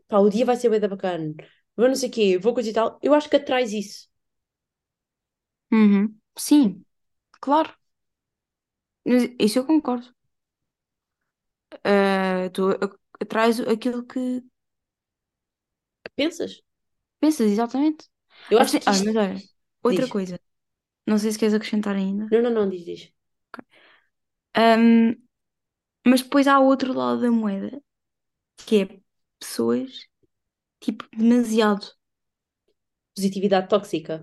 [0.08, 1.34] pá, o dia vai ser bem da bacana,
[1.76, 4.08] vou não sei o quê, vou coisa e tal, eu acho que atrais isso.
[5.72, 6.20] Uhum.
[6.36, 6.84] Sim,
[7.40, 7.74] claro.
[9.44, 10.14] Isso eu concordo.
[11.84, 12.70] Ah, tu
[13.20, 14.42] atrás aquilo que
[16.16, 16.62] Pensas?
[17.20, 18.08] pensas, exatamente.
[18.48, 19.04] Eu Acho acho que- Ah, isto.
[19.04, 19.42] mas olha,
[19.82, 20.08] outra Diz.
[20.08, 20.40] coisa.
[21.06, 22.32] Não sei se queres acrescentar ainda.
[22.32, 23.12] Não, não, não, diz, diz.
[24.58, 25.14] Ahm,
[26.06, 27.82] mas depois há outro lado da moeda,
[28.66, 29.00] que é
[29.40, 29.90] pessoas,
[30.80, 31.86] tipo, demasiado.
[33.14, 34.14] Positividade tóxica.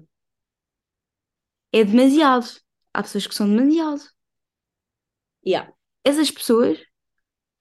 [1.72, 2.48] É demasiado.
[2.94, 4.02] Há pessoas que são demasiado.
[5.46, 5.68] Yeah.
[6.06, 6.80] Essas pessoas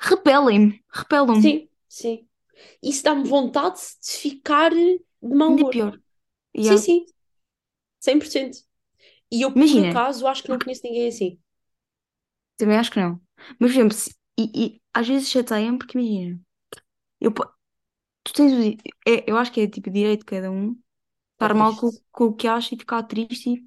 [0.00, 1.42] repelem-me, repelam-me.
[1.42, 2.28] Sim, sim.
[2.82, 5.70] Isso dá-me vontade de ficar de mau humor.
[5.70, 6.00] pior.
[6.60, 6.78] Sim, Yeah.
[6.78, 7.06] sim.
[8.00, 8.58] 100%.
[9.32, 11.40] E eu, por Imagina, acaso, acho que não conheço ninguém assim.
[12.56, 13.20] Também acho que não.
[13.60, 16.40] Mas, por exemplo, se- e, e às vezes chateia-me porque imagina,
[17.20, 17.46] eu, po-
[18.24, 20.78] tu tens o di- é, eu acho que é tipo direito de cada um
[21.34, 22.02] estar mal com, triste.
[22.12, 23.50] com o que acha e ficar triste.
[23.50, 23.66] E,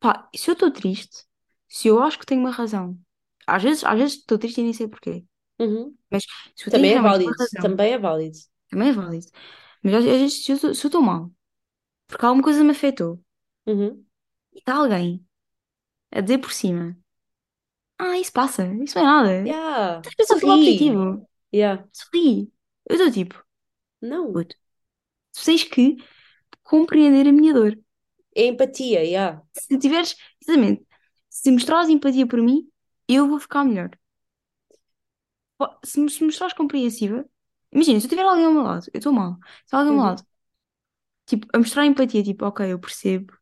[0.00, 1.26] pá, se eu estou triste,
[1.68, 2.98] se eu acho que tenho uma razão,
[3.46, 5.24] às vezes, às vezes estou triste e nem sei porquê.
[5.60, 5.96] Uhum.
[6.10, 6.24] Mas
[6.56, 7.38] se eu tenho Também é realmente uma válido.
[7.38, 8.38] razão, Também é válido.
[8.70, 9.26] também é válido.
[9.82, 11.30] Mas às às vezes se eu estou- se eu estou mal,
[12.08, 13.22] porque alguma coisa me afetou,
[13.66, 14.06] Uhum.
[14.54, 15.26] e está alguém
[16.12, 16.96] a dizer por cima,
[18.00, 19.32] ah, isso passa, isso não é nada.
[19.46, 19.98] Yeah.
[19.98, 21.28] Estás a pensar pelo objetivo.
[21.52, 21.84] Yeah.
[21.92, 22.52] Sorri.
[22.88, 23.44] Eu estou tipo,
[24.00, 24.32] Não.
[24.32, 24.56] puto,
[25.32, 25.96] tu tens que
[26.64, 27.78] compreender a minha dor.
[28.34, 29.42] É empatia, yeah.
[29.52, 30.84] Se tiveres, exatamente,
[31.28, 32.68] se mostrares empatia por mim,
[33.08, 33.90] eu vou ficar melhor.
[35.84, 37.24] Se me mostrares compreensiva,
[37.72, 40.04] imagina, se eu tiver alguém ao meu lado, eu estou mal, se alguém ao meu
[40.04, 40.04] Uhum.
[40.04, 40.24] lado,
[41.26, 43.32] tipo, a mostrar empatia, tipo, ok, eu percebo,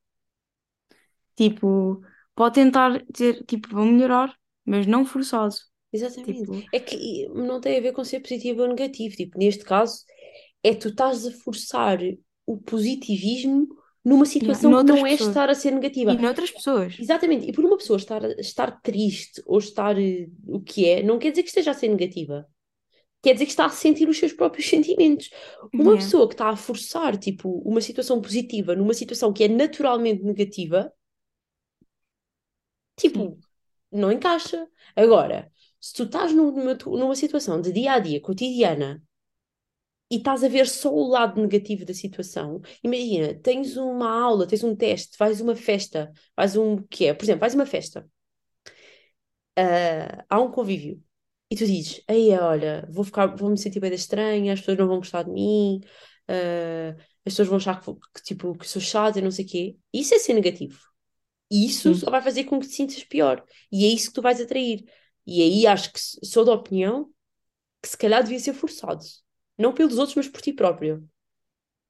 [1.36, 2.02] tipo,
[2.34, 4.34] pode tentar dizer, tipo, vou melhorar,
[4.68, 5.54] mas não forçado.
[5.92, 6.40] Exatamente.
[6.40, 9.16] Tipo, É que não tem a ver com ser positivo ou negativo.
[9.16, 10.04] Tipo, neste caso,
[10.62, 11.98] é tu estás a forçar
[12.46, 13.68] o positivismo
[14.04, 15.28] numa situação que noutras não é pessoas.
[15.30, 16.12] estar a ser negativa.
[16.12, 16.96] E noutras pessoas.
[16.98, 17.48] Exatamente.
[17.48, 21.30] E por uma pessoa estar, estar triste ou estar eh, o que é, não quer
[21.30, 22.46] dizer que esteja a ser negativa.
[23.22, 25.30] Quer dizer que está a sentir os seus próprios sentimentos.
[25.74, 25.96] Uma Yeah.
[25.96, 30.92] pessoa que está a forçar, tipo, uma situação positiva numa situação que é naturalmente negativa,
[32.96, 33.40] Sim.
[33.90, 34.68] Não encaixa.
[34.96, 39.02] Agora, se tu estás numa, numa situação de dia a dia, cotidiana,
[40.10, 44.64] e estás a ver só o lado negativo da situação, imagina, tens uma aula, tens
[44.64, 48.08] um teste, vais uma festa, vais um que é, por exemplo, vais uma festa,
[49.56, 51.02] ah, há um convívio,
[51.50, 54.88] e tu dizes, aí olha, vou ficar, vou me sentir bem estranha, as pessoas não
[54.88, 55.80] vão gostar de mim,
[56.28, 56.94] ah,
[57.26, 59.76] as pessoas vão achar que, que, tipo, que sou chata e não sei o quê.
[59.92, 60.78] Isso é ser negativo.
[61.50, 61.94] E isso Sim.
[61.94, 63.44] só vai fazer com que te sintas pior.
[63.72, 64.84] E é isso que tu vais atrair.
[65.26, 67.10] E aí acho que sou da opinião
[67.82, 69.04] que se calhar devia ser forçado.
[69.58, 71.08] Não pelos outros, mas por ti próprio.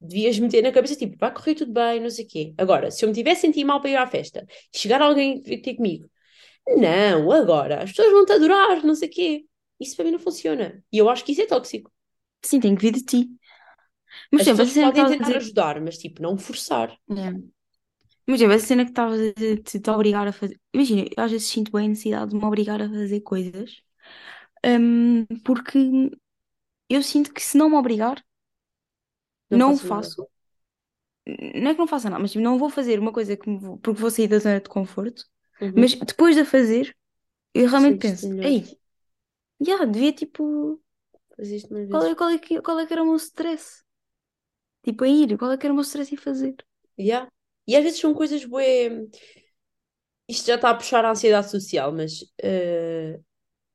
[0.01, 2.53] Devias meter na cabeça, tipo, vai correr tudo bem, não sei o quê.
[2.57, 5.75] Agora, se eu me tivesse sentido mal para ir à festa, e chegar alguém ter
[5.75, 6.09] comigo,
[6.77, 9.45] não, agora, as pessoas vão te adorar, não sei o quê.
[9.79, 10.83] Isso para mim não funciona.
[10.91, 11.91] E eu acho que isso é tóxico.
[12.43, 13.29] Sim, tem que vir de ti.
[14.31, 15.37] Mas, As essa pessoas podem tentar dizer.
[15.37, 16.97] ajudar, mas tipo, não forçar.
[17.09, 17.33] Yeah.
[18.33, 20.59] Exemplo, essa cena que estavas a dizer de te obrigar a fazer.
[20.73, 23.81] Imagina, eu às vezes sinto bem a necessidade de me obrigar a fazer coisas,
[24.65, 25.79] hum, porque
[26.89, 28.23] eu sinto que se não me obrigar,
[29.51, 30.15] Não não o faço nada.
[30.17, 30.27] faço.
[31.27, 33.57] Não é que não faça nada, mas tipo, não vou fazer uma coisa que me
[33.59, 35.25] vou- porque vou sair da zona de conforto.
[35.61, 35.75] Uhum.
[35.75, 36.95] Mas depois de a fazer,
[37.53, 38.53] eu realmente Sentes-te penso, melhor.
[38.53, 38.65] ei,
[39.61, 40.81] já, devia tipo.
[41.69, 43.83] Mais Qual é, qual, é que, qual é que era o meu stress?
[44.83, 46.55] Tipo, em ir, qual é que era o meu stress em fazer?
[46.97, 47.29] Yeah.
[47.69, 48.89] E às vezes são coisas bué.
[50.27, 53.19] Isto já está a puxar a ansiedade social, mas eh,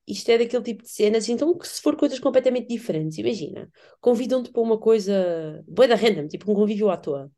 [0.07, 1.29] isto é daquele tipo de cenas.
[1.29, 6.29] Então, que se for coisas completamente diferentes, imagina, convidam-te para uma coisa bué da random,
[6.29, 7.33] tipo um convívio à toa,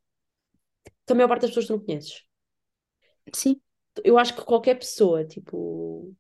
[1.07, 2.15] que a maior parte das pessoas tu não conheces.
[3.35, 3.61] Sim,
[4.05, 6.15] Eu acho que qualquer pessoa, tipo.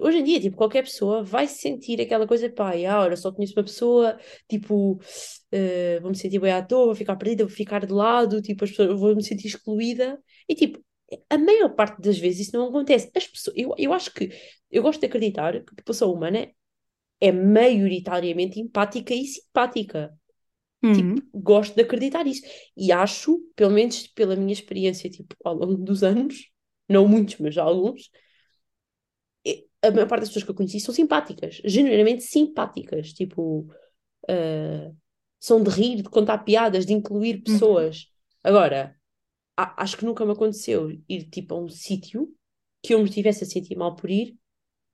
[0.00, 3.54] Hoje em dia, tipo, qualquer pessoa vai sentir aquela coisa, pá, ah, olha, só conheço
[3.56, 5.00] uma pessoa, tipo,
[5.50, 8.70] eh, vou-me sentir bem à toa, vou ficar perdida, vou ficar de lado, tipo, as
[8.70, 10.18] pessoas, vou-me sentir excluída.
[10.48, 10.82] E, tipo,
[11.28, 13.10] a maior parte das vezes isso não acontece.
[13.14, 14.30] As pessoas, eu, eu acho que,
[14.70, 16.48] eu gosto de acreditar que a população humana
[17.20, 20.12] é maioritariamente empática e simpática.
[20.82, 21.14] Uhum.
[21.14, 22.42] Tipo, gosto de acreditar isso.
[22.76, 26.50] E acho, pelo menos pela minha experiência, tipo, ao longo dos anos,
[26.88, 28.10] não muitos, mas alguns,
[29.82, 33.12] a maior parte das pessoas que eu conheci são simpáticas, genuinamente simpáticas.
[33.12, 33.68] Tipo,
[34.28, 34.92] ah,
[35.40, 37.82] são de rir, de contar piadas, de incluir Uhum.
[37.82, 38.08] pessoas.
[38.44, 38.96] Agora,
[39.56, 42.34] a- acho que nunca me aconteceu ir tipo a um sítio
[42.82, 44.36] que eu me estivesse a sentir mal por ir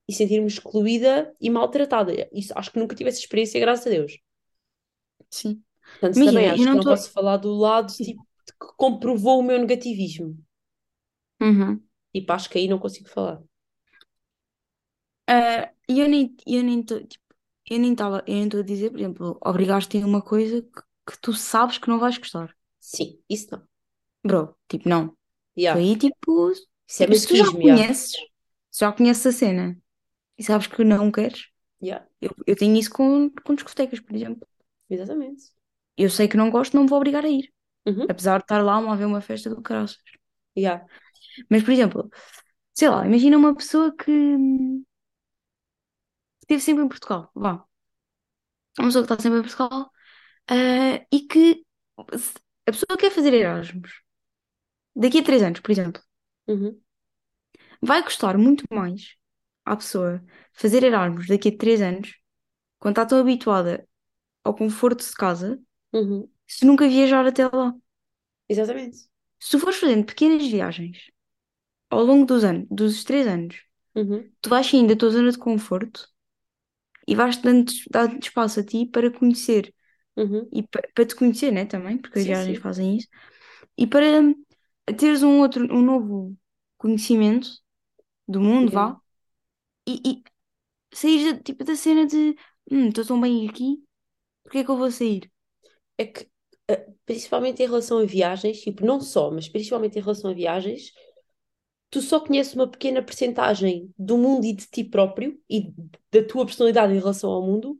[0.07, 2.13] e sentir-me excluída e maltratada.
[2.33, 4.19] Isso, acho que nunca tive essa experiência, graças a Deus.
[5.31, 5.63] Sim.
[5.99, 6.95] Portanto, Imagina, também acho que não não estou.
[6.95, 8.21] posso falar do lado tipo,
[8.59, 10.37] que comprovou o meu negativismo.
[11.41, 11.83] Uhum.
[12.13, 13.41] Tipo, acho que aí não consigo falar.
[15.29, 17.25] Ah, E eu nem eu nem estou tipo,
[17.69, 20.81] eu nem estava eu nem estou a dizer, por exemplo, obrigaste em uma coisa que,
[21.11, 22.55] que tu sabes que não vais gostar.
[22.79, 23.67] Sim, isso não.
[24.25, 25.15] Bro, tipo, não.
[25.57, 25.79] Yeah.
[25.79, 26.51] Foi tipo,
[26.87, 27.87] Isso é tipo, se tu já masoquismo, yeah.
[27.87, 28.11] conheces,
[28.71, 29.77] se já conheces a cena
[30.37, 31.47] e sabes que não queres,
[31.81, 34.47] Yeah, eu, eu tenho isso com, com discotecas, por exemplo.
[34.89, 35.51] exatamente.
[35.97, 37.51] Eu sei que não gosto, não me vou obrigar a ir.
[37.85, 38.05] Uhum.
[38.09, 39.97] Apesar de estar lá a ver uma festa do caraças.
[40.55, 40.85] Yeah.
[41.49, 42.09] Mas, por exemplo,
[42.73, 44.83] sei lá, imagina uma pessoa que hum,
[46.49, 47.31] esteve sempre em Portugal.
[47.35, 47.65] Vá.
[48.77, 49.91] Uma pessoa que está sempre em Portugal
[50.49, 51.65] ah, e que
[52.67, 53.91] a pessoa quer fazer Erasmus
[54.95, 56.01] daqui a três anos, por exemplo,
[56.47, 56.81] Uhum.
[57.81, 59.15] vai custar muito mais
[59.65, 62.15] à pessoa fazer Erasmus daqui a três anos,
[62.79, 63.87] quando está tão habituada
[64.43, 65.59] ao conforto de casa,
[65.93, 66.29] Uhum.
[66.47, 67.73] se nunca viajar até lá.
[68.47, 68.97] Exatamente.
[69.39, 71.11] Se tu fores fazendo pequenas viagens
[71.89, 73.63] ao longo dos anos, dos três anos,
[73.95, 76.07] Uhum, tu vais saindo da tua zona de conforto
[77.09, 79.73] e vais dando, dando espaço a ti para conhecer
[80.15, 80.53] uhum.
[80.53, 83.07] e pa- para te conhecer, né, também, porque as viagens fazem isso,
[83.77, 84.35] e para hum,
[84.97, 86.37] teres um outro, um novo
[86.77, 87.49] conhecimento
[88.27, 88.73] do mundo, Yeah.
[88.73, 88.97] vá,
[89.87, 90.23] e,
[90.91, 92.35] e sair da, tipo, da cena de
[92.71, 93.83] hum, estou tão bem aqui,
[94.43, 95.31] porque é que eu vou sair?
[95.97, 96.27] É que,
[96.69, 100.91] eh, principalmente em relação a viagens, tipo, não só, mas principalmente em relação a viagens,
[101.89, 105.73] tu só conheces uma pequena percentagem do mundo e de ti próprio e
[106.11, 107.79] da tua personalidade em relação ao mundo.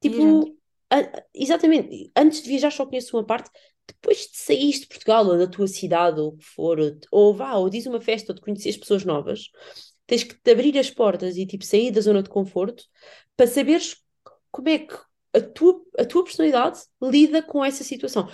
[0.00, 0.56] Tipo,
[0.90, 3.50] a- exatamente, antes de viajar só conheço uma parte,
[3.86, 7.34] depois de saís de Portugal ou da tua cidade ou o que for, ou, ou
[7.34, 9.50] vá, ou diz uma festa ou de conheces pessoas novas,
[10.06, 12.84] tens que te abrir as portas e tipo sair da zona de conforto
[13.36, 13.96] para saberes
[14.50, 14.94] como é que
[15.34, 18.28] a tua, a tua personalidade lida com essa situação.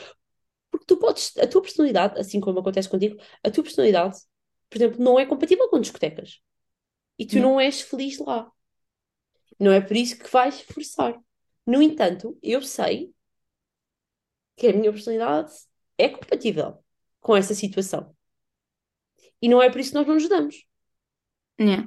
[0.71, 4.19] Porque tu podes, a tua personalidade, assim como acontece contigo, a tua personalidade,
[4.71, 6.41] por exemplo, não é compatível com discotecas.
[7.19, 7.41] E tu Yeah.
[7.41, 8.51] não és feliz lá.
[9.59, 11.15] Não é por isso que vais forçar.
[11.67, 13.15] No entanto, eu sei
[14.57, 15.53] que a minha personalidade
[15.97, 16.85] é compatível
[17.21, 18.15] com essa situação.
[19.43, 20.57] E não é por isso que nós não nos damos.
[21.59, 21.87] Yeah.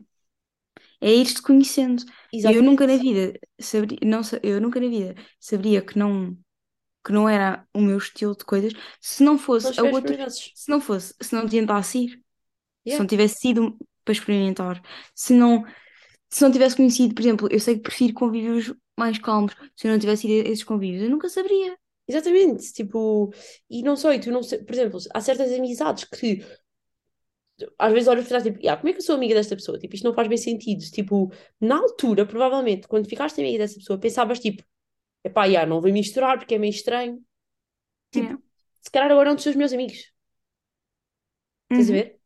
[0.99, 2.03] É ir-te conhecendo.
[2.43, 2.97] E eu nunca na Exatamente.
[2.97, 6.37] vida saberia, não, eu nunca na vida saberia que não,
[7.05, 10.69] que não era o meu estilo de coisas se não Não fosse a outra, se
[10.69, 12.23] não fosse, se não tentasse ir,
[12.87, 12.99] se Yeah.
[12.99, 14.81] não tivesse sido para experimentar,
[15.15, 15.63] se não,
[16.29, 19.91] se não tivesse conhecido, por exemplo, eu sei que prefiro convívios mais calmos, se eu
[19.93, 21.77] não tivesse ido a esses convívios, eu nunca saberia.
[22.07, 22.73] Exatamente.
[22.73, 23.33] Tipo,
[23.69, 26.41] e não só, e tu não sei, por exemplo, há certas amizades que
[27.77, 29.77] às vezes olhas para trás, tipo, "Ya, como é que eu sou amiga desta pessoa?
[29.79, 30.83] Tipo, isto não faz bem sentido.
[30.91, 34.63] Tipo, na altura, provavelmente, quando ficaste amiga dessa pessoa, pensavas, tipo,
[35.25, 37.23] epá, ya, não vou misturar porque é meio estranho.
[38.11, 38.35] Tipo, Yeah.
[38.81, 40.11] se calhar agora é um dos teus meus amigos.
[41.69, 41.97] Estás a Uhum.
[41.97, 42.20] ver?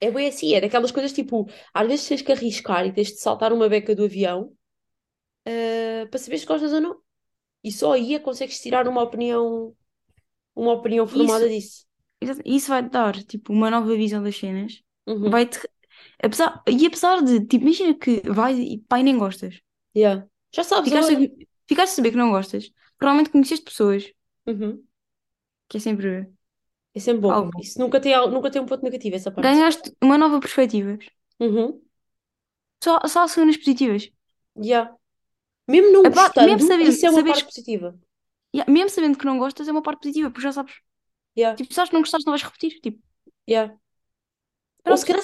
[0.00, 3.18] É bem assim, é daquelas coisas, tipo, às vezes tens que arriscar e tens de
[3.20, 4.52] saltar uma beca do avião,
[5.44, 7.00] eh, para saber se gostas ou não.
[7.64, 9.76] E só aí é consegues tirar uma opinião,
[10.56, 11.86] uma opinião Isso, formada disso.
[12.20, 14.82] exato, isso vai-te dar, tipo, uma nova visão das cenas.
[15.06, 15.30] Uhum.
[15.32, 15.60] Vai-te,
[16.22, 19.60] apesar, e apesar de, tipo, imagina que vais e e nem gostas.
[19.94, 20.28] Yeah.
[20.54, 21.30] Já sabes Ficaste a, agora.
[21.68, 22.64] ficaste a saber que não gostas.
[22.98, 24.02] Provavelmente conheceste pessoas,
[24.46, 24.86] Uhum.
[25.68, 26.32] que é sempre
[26.96, 27.30] É sempre bom.
[27.30, 27.50] algo.
[27.60, 29.46] Isso nunca tem, nunca tem um ponto negativo, essa parte.
[29.46, 30.98] Ganhaste uma nova perspectiva.
[31.38, 31.78] Uhum.
[32.82, 34.10] Só, só cenas positivas.
[34.58, 34.94] Yeah.
[35.68, 37.98] Mesmo não Epá, mesmo gostando, sabendo, isso é uma saberes, parte positiva.
[38.54, 40.74] yeah, mesmo sabendo que não gostas, é uma parte positiva, porque já sabes.
[41.36, 41.54] Yeah.
[41.56, 42.80] Tipo, sabes que não gostaste, não vais repetir.
[42.80, 42.98] Tipo,
[43.48, 43.76] Yeah.
[44.88, 45.22] Ou se calhar,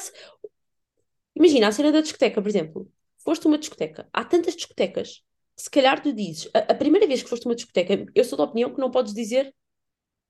[1.35, 2.91] imagina a cena da discoteca, por exemplo.
[3.25, 5.23] Foste uma discoteca, há tantas discotecas.
[5.57, 8.45] Se calhar tu dizes, a, a primeira vez que foste uma discoteca, eu sou da
[8.45, 9.55] opinião que não podes dizer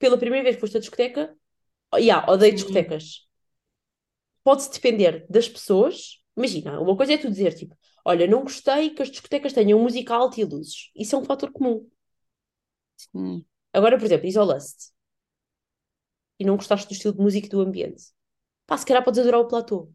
[0.03, 1.33] pela primeira vez que foste a discoteca,
[1.93, 2.57] oh, yeah, odeio Sim.
[2.57, 3.25] discotecas.
[4.43, 6.21] Pode-se depender das pessoas.
[6.37, 10.13] Imagina, uma coisa é tu dizer, tipo, olha, não gostei que as discotecas tenham música
[10.13, 10.91] alta e luzes.
[10.97, 11.89] Isso é um fator comum.
[12.97, 13.47] Sim.
[13.73, 14.91] Agora, por exemplo, isolaste
[16.37, 18.03] e não gostaste do estilo de música e do ambiente.
[18.67, 19.89] Pá, se calhar podes adorar o platô.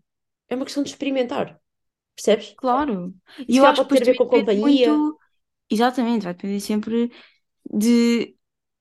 [0.47, 1.59] É uma questão de experimentar.
[2.15, 2.53] Percebes?
[2.55, 3.13] Claro.
[3.45, 4.93] E se eu acho que pode ter depois a ver com a companhia.
[4.93, 5.19] muito.
[5.69, 7.11] Exatamente, vai depender sempre
[7.69, 8.35] de, de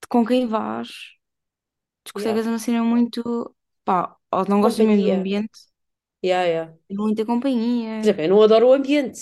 [0.09, 1.15] com quem vais.
[2.14, 2.37] Yeah.
[2.37, 3.55] Discotecas é uma cena muito.
[3.85, 5.21] Pá, ou não gostas mesmo do Companhia.
[5.21, 5.59] ambiente,
[6.23, 6.75] Yeah, yeah.
[6.90, 7.25] é muita
[7.99, 8.09] Por companhia.
[8.09, 9.21] exemplo, eu não adoro o ambiente.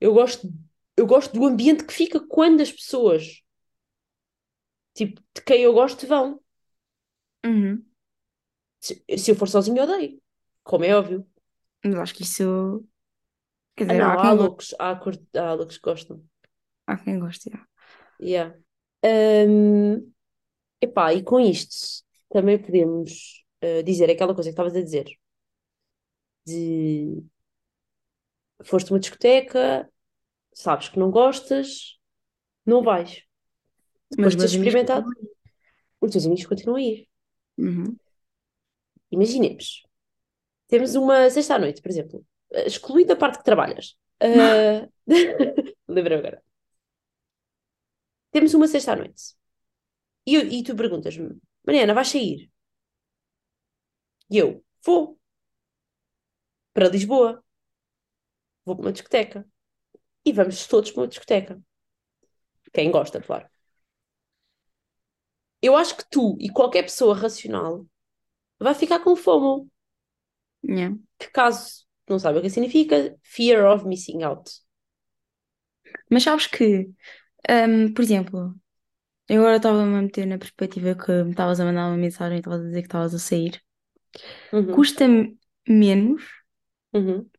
[0.00, 0.48] Eu gosto,
[0.96, 3.42] eu gosto do ambiente que fica quando as pessoas,
[4.94, 6.40] tipo, de quem eu gosto, vão.
[7.44, 7.86] Uhum.
[8.86, 10.20] Se, se eu for sozinho, eu odeio.
[10.64, 11.26] Como é óbvio.
[11.84, 12.86] Mas acho que isso.
[13.76, 16.24] Quer Ah, dizer, há não, há quem goste, loucos, há, cur- há loucos que gostam.
[16.86, 17.66] há quem goste, já.
[18.18, 18.52] Yeah.
[19.02, 20.12] Hum,
[20.80, 25.06] epá, e com isto também podemos eh, dizer aquela coisa que estavas a dizer.
[26.46, 27.22] De
[28.62, 29.90] foste uma discoteca,
[30.52, 31.98] sabes que não gostas,
[32.64, 33.24] não vais.
[34.10, 35.06] Mas Depois de teres experimentado,
[36.00, 37.08] os teus amigos continuam a ir.
[37.58, 37.96] Uhum.
[39.10, 39.82] Imaginemos,
[40.68, 43.96] temos uma sexta à noite, por exemplo, eh, excluída a parte que trabalhas.
[45.10, 45.72] Uh...
[45.88, 46.42] Lembra agora.
[48.30, 49.34] Temos uma sexta à noite.
[50.26, 51.28] E, eu- e tu perguntas-me,
[51.66, 52.50] Mariana, vais sair?
[54.32, 55.18] E eu, vou
[56.72, 57.42] para Lisboa,
[58.64, 59.46] vou para uma discoteca.
[60.26, 61.60] E vamos todos para uma discoteca.
[62.72, 63.46] Quem gosta, claro.
[65.62, 67.86] Eu acho que tu e qualquer pessoa racional
[68.60, 69.70] vai ficar com FOMO,
[70.64, 70.96] Yeah.
[71.18, 74.50] que caso não saiba o que significa, Fear of Missing Out.
[76.10, 76.90] Mas sabes que,
[77.50, 78.54] hum, por exemplo,
[79.32, 82.40] eu agora estava-me a meter na perspectiva que me estavas a mandar uma mensagem e
[82.40, 83.62] estavas a dizer que estavas a sair.
[84.52, 85.20] Uhum, Custa-me
[85.68, 86.22] menos
[86.92, 87.30] uhum.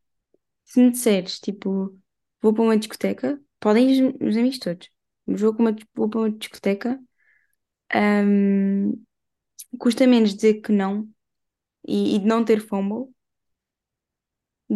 [0.65, 1.97] se me disseres, tipo,
[2.41, 4.89] vou para uma discoteca, podem ir os, os amigos todos,
[5.25, 6.99] mas vou, com uma, vou para uma discoteca,
[7.93, 8.93] hum,
[9.79, 11.09] custa menos dizer que não
[11.87, 13.13] e, e de não ter FOMO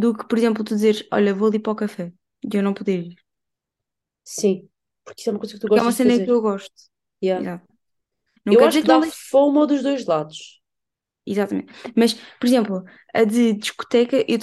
[0.01, 2.13] do que, por exemplo, tu dizeres, olha, vou ali para o café
[2.43, 3.15] e eu não poder ir.
[4.25, 4.69] Sim,
[5.05, 6.31] porque isso é uma coisa que tu Porque é uma gostas de cena que fazer.
[6.31, 6.73] eu gosto.
[7.25, 7.41] Yeah.
[7.41, 7.67] Exato.
[8.45, 9.01] Não Eu acho que dá.
[9.29, 10.61] FOMO dos dois lados.
[11.25, 11.73] Exatamente.
[11.95, 14.37] Mas, por exemplo, a de discoteca, eu,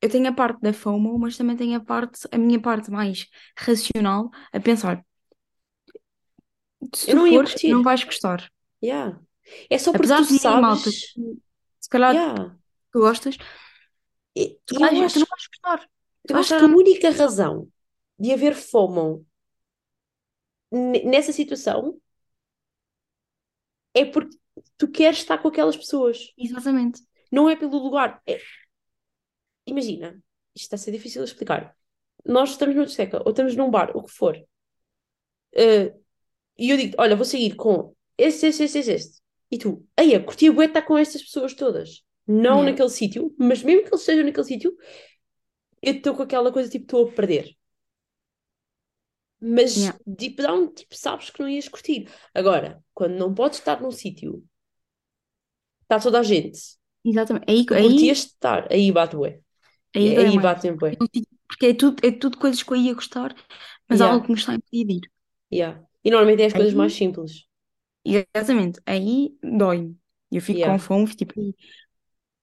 [0.00, 3.26] eu tenho a parte da FOMO, mas também tenho a parte, a minha parte mais
[3.58, 5.04] racional, a pensar,
[6.94, 8.48] se Eu tu não ia fores, não vais gostar.
[8.82, 9.18] Yeah.
[9.70, 11.12] É só porque Apesar tu de malta, sabes.
[11.12, 11.20] que
[11.80, 12.56] se calhar Yeah.
[12.92, 13.36] tu gostas,
[14.36, 15.88] E tu, eu tu não acho, vais gostar.
[16.28, 17.68] Eu acho que a única razão
[18.18, 19.26] de haver FOMO
[20.72, 22.00] nessa situação
[23.94, 24.36] é porque
[24.76, 26.32] tu queres estar com aquelas pessoas.
[26.36, 27.00] Exatamente.
[27.30, 28.20] Não é pelo lugar.
[28.26, 28.40] É-
[29.66, 30.12] Imagina,
[30.54, 31.74] isto está a ser difícil de explicar.
[32.24, 34.36] Nós estamos numa discoteca ou estamos num bar, o que for.
[35.52, 35.94] Eh,
[36.58, 39.20] e eu digo, olha, vou seguir com este, este, este, este.
[39.50, 42.04] E tu, aí, curti a estar com estas pessoas todas.
[42.26, 42.70] Não Yeah.
[42.70, 44.76] naquele sítio, mas mesmo que eles estejam naquele sítio,
[45.82, 47.54] eu estou com aquela coisa tipo, estou a perder.
[49.44, 49.92] Mas, Yeah.
[50.06, 52.08] deep down, tipo, sabes que não ias curtir.
[52.34, 54.44] Agora, quando não podes estar num sítio,
[55.82, 56.58] está toda a gente,
[57.04, 57.44] Exatamente.
[57.50, 59.40] Aí, aí, curtias de estar, aí bate bué.
[59.96, 60.94] aí E aí batem bué.
[61.48, 63.34] Porque é tudo, é tudo coisas que eu ia gostar,
[63.88, 65.10] mas há Yeah, algo que me está a impedir de ir.
[65.50, 65.74] yeah.
[66.04, 67.32] E normalmente é as coisas mais Aí, simples.
[68.04, 69.98] exatamente, aí dói-me.
[70.30, 71.54] Eu fico com Yeah, fome, tipo, "Ih,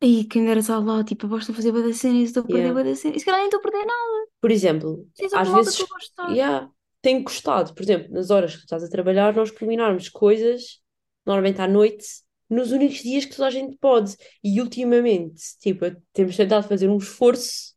[0.03, 2.49] ai, quem dera estar lá, tipo, eu gosto de fazer bué da cena, estou a
[2.49, 2.75] perder yeah.
[2.75, 5.49] bué da cena, e se calhar nem estou a perder nada, Por exemplo, só às
[5.49, 6.69] com malta que eu vezes, yeah,
[7.01, 10.81] tenho gostado, por exemplo, nas horas que tu estás a trabalhar, nós combinarmos coisas,
[11.25, 12.05] normalmente à noite,
[12.49, 14.15] nos únicos dias que toda a gente pode.
[14.43, 17.73] E ultimamente, tipo, temos tentado fazer um esforço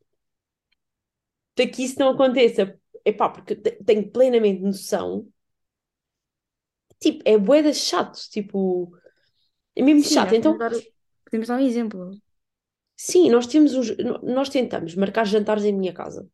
[1.54, 2.78] para que isso não aconteça.
[3.04, 5.26] Epá, porque te- tenho plenamente noção.
[7.00, 8.90] Tipo, é de chato, tipo,
[9.76, 10.34] é mesmo Sim, chato.
[10.34, 10.70] Então, podemos dar,
[11.24, 12.20] podemos dar um exemplo.
[12.96, 13.88] sim, nós temos uns,
[14.22, 16.28] nós tentamos marcar jantares em minha casa.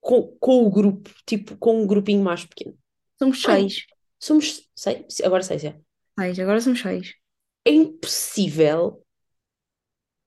[0.00, 2.76] Com, com o grupo, tipo, com um grupinho mais pequeno.
[3.18, 3.86] Somos seis.
[4.18, 5.74] somos, sei, agora sei, sei.
[6.18, 7.14] Seis, agora somos seis.
[7.64, 9.02] É impossível,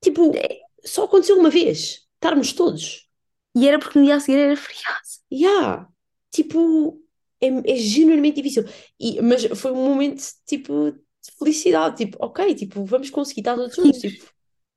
[0.02, 3.08] tipo, É, só aconteceu uma vez, estarmos todos.
[3.56, 5.08] E era porque no dia a seguir era feriado.
[5.32, 5.88] Yeah.
[6.30, 7.00] Tipo,
[7.40, 8.64] é, é genuinamente difícil.
[8.98, 11.96] E, mas foi um momento, tipo, de felicidade.
[11.98, 13.98] Tipo, ok, tipo, vamos conseguir estar todos juntos.
[14.00, 14.24] Tipo,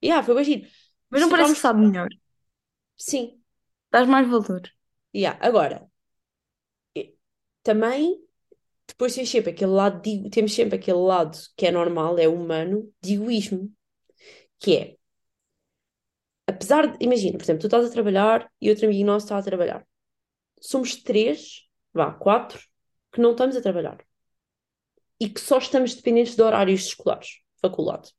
[0.04, 0.68] yeah, foi bem giro.
[1.10, 2.10] Mas não parece que Ficámos, sabe melhor.
[2.98, 3.42] sim.
[3.92, 4.62] Dás mais valor.
[5.18, 5.38] Yeah.
[5.42, 5.90] Agora,
[7.64, 8.24] também,
[8.88, 13.16] depois temos sempre aquele lado, temos sempre aquele lado que é normal, é humano, de
[13.16, 13.74] egoísmo.
[14.60, 14.98] Que é,
[16.48, 19.44] apesar de, imagina, por exemplo, tu estás a trabalhar e outro amigo nosso está a
[19.44, 19.86] trabalhar.
[20.62, 22.60] Somos três, vá, quatro,
[23.12, 23.98] que não estamos a trabalhar.
[25.20, 28.14] e que só estamos dependentes de horários escolares, faculdade.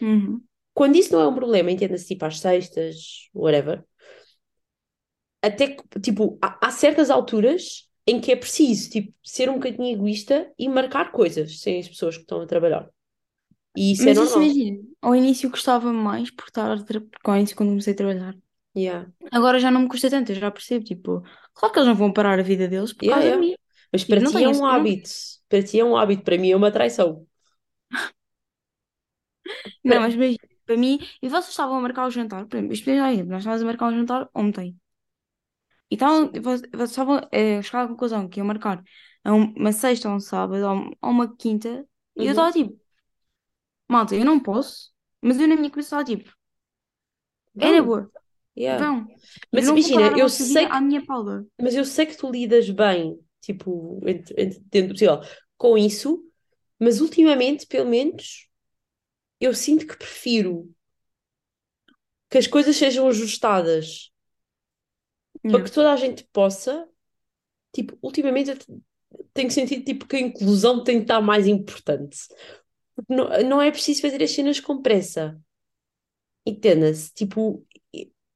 [0.00, 0.42] Uhum.
[0.74, 3.84] Quando isso não é um problema, entenda-se tipo às sextas, whatever,
[5.42, 9.92] até que, tipo, há, há certas alturas em que é preciso, tipo, ser um bocadinho
[9.94, 12.88] egoísta e marcar coisas sem as pessoas que estão a trabalhar.
[13.76, 14.42] E isso é Mas isso normal.
[14.42, 17.00] imagina, ao início gostava mais por estar a tra...
[17.00, 18.34] porque ao início quando comecei a trabalhar.
[18.74, 19.04] Yeah.
[19.32, 21.22] Agora já não me custa tanto, eu já percebo, tipo,
[21.54, 23.38] claro que eles não vão parar a vida deles por Yeah, causa de yeah.
[23.38, 23.54] mim.
[23.92, 25.10] Mas Tipo, para ti é um hábito.
[25.48, 27.26] Para ti é um hábito, para mim é uma traição.
[29.84, 32.88] não, mas imagina, para mim, e vocês estavam a marcar o jantar, por exemplo, isto
[32.90, 34.76] é exemplo, nós estávamos a marcar o jantar ontem.
[35.92, 38.82] E estavam, vocês vocês estavam a chegar à conclusão que iam marcar
[39.24, 40.64] a um- uma sexta ou um sábado
[41.02, 41.86] ou uma quinta,
[42.18, 42.32] e eu Uhum.
[42.32, 42.78] estava tipo,
[43.88, 46.32] malta, eu não posso, mas eu na minha cabeça estava tipo,
[47.58, 47.88] é na Vão.
[47.88, 48.10] boa,
[48.56, 48.86] Yeah.
[48.86, 49.06] vão.
[49.52, 51.46] Mas Eu não vou imagina, parar a eu vossa sei que à minha pala.
[51.60, 55.20] Mas eu sei que tu lidas bem, tipo, entre- entre- dentro do possível,
[55.58, 56.24] com isso,
[56.80, 58.48] mas ultimamente, pelo menos,
[59.40, 60.74] eu sinto que prefiro
[62.30, 64.11] que as coisas sejam ajustadas
[65.48, 66.88] para que toda a gente possa.
[67.74, 68.66] Tipo, ultimamente eu te-
[69.34, 72.18] tenho sentido tipo, que a inclusão tem de estar mais importante.
[72.96, 75.40] Porque não, não é preciso fazer as cenas com pressa.
[76.44, 77.12] Entenda-se?
[77.14, 77.64] Tipo,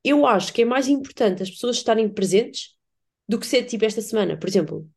[0.04, 2.76] eu acho que é mais importante as pessoas estarem presentes
[3.28, 4.88] do que ser tipo esta semana, por exemplo.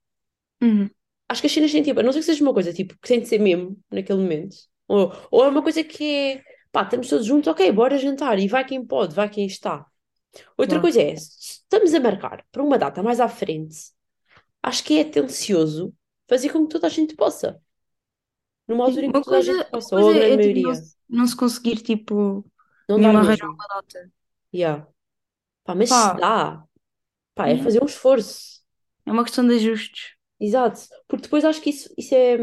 [0.62, 0.90] Uhum.
[1.28, 3.08] acho que as cenas têm tipo, a não ser que seja uma coisa tipo, que
[3.08, 4.56] tem de ser mesmo naquele momento,
[4.88, 8.48] ou, ou é uma coisa que é pá, estamos todos juntos, ok, bora jantar e
[8.48, 9.86] vai quem pode, vai quem está.
[10.58, 10.82] Outra Claro.
[10.82, 13.78] coisa é, se estamos a marcar para uma data mais à frente,
[14.64, 15.94] acho que é atencioso
[16.30, 17.62] fazer com que toda a gente possa,
[18.68, 20.76] numa altura em que toda a gente possa, ou a grande é tipo não, maioria,
[20.76, 22.46] se- não se conseguir tipo
[22.88, 23.50] não dar arranjar mesmo.
[23.50, 24.12] uma data.
[24.54, 24.88] Yeah.
[25.66, 26.64] Pá, mas se Pá, dá,
[27.36, 27.64] pá, é yeah.
[27.64, 28.62] fazer um esforço.
[29.06, 30.16] É uma questão de ajustes.
[30.40, 30.82] Exato.
[31.08, 32.36] Porque depois acho que isso, isso é,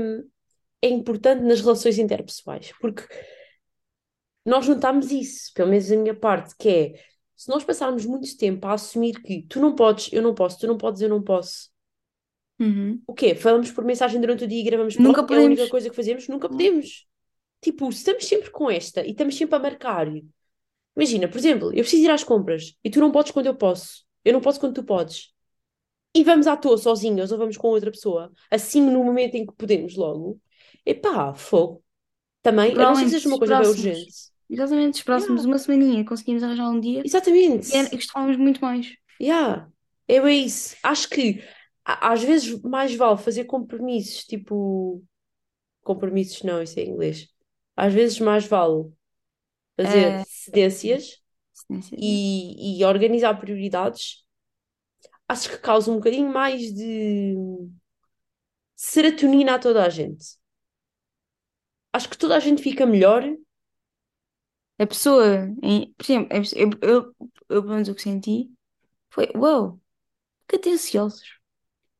[0.82, 2.72] é importante nas relações interpessoais.
[2.80, 3.04] Porque
[4.44, 7.04] nós notamos isso, pelo menos da minha parte, que é
[7.36, 10.66] se nós passarmos muito tempo a assumir que tu não podes, eu não posso, tu
[10.66, 11.70] não podes, eu não posso.
[12.58, 13.02] Uhum.
[13.06, 13.34] O quê?
[13.34, 15.70] Falamos por mensagem durante o dia e gravamos por Nunca áudio, é a única podemos.
[15.70, 16.28] coisa que fazemos?
[16.28, 17.06] Nunca podemos.
[17.60, 20.08] Tipo, se estamos sempre com esta e estamos sempre a marcar.
[20.96, 24.04] Imagina, por exemplo, eu preciso ir às compras e tu não podes quando eu posso.
[24.24, 25.32] Eu não posso quando tu podes.
[26.14, 29.52] E vamos à toa sozinhos ou vamos com outra pessoa, assim no momento em que
[29.54, 30.40] podemos logo.
[30.84, 31.84] Epá, fogo.
[32.42, 34.35] Também, a não ser que seja uma coisa bem urgente.
[34.48, 37.68] Exatamente, se esperássemos Yeah, uma semaninha, conseguimos arranjar um dia exatamente.
[37.68, 38.94] e era- e gostávamos muito mais.
[39.20, 39.68] Yeah,
[40.08, 40.76] é bem isso.
[40.82, 41.42] Acho que
[41.84, 45.02] a- às vezes mais vale fazer compromissos, tipo.
[45.82, 47.28] Compromissos não, isso é em inglês.
[47.76, 48.92] Às vezes mais vale
[49.76, 51.22] fazer Uh, cedências
[51.70, 51.86] yeah.
[51.98, 54.24] e, e organizar prioridades.
[55.28, 57.34] Acho que causa um bocadinho mais de
[58.76, 60.38] serotonina a toda a gente.
[61.92, 63.24] Acho que toda a gente fica melhor.
[64.78, 67.16] A pessoa, em- por exemplo, a pessoa- eu, eu,
[67.48, 68.50] eu, pelo menos o que senti
[69.10, 69.80] foi: uau,
[70.48, 71.38] que atenciosos.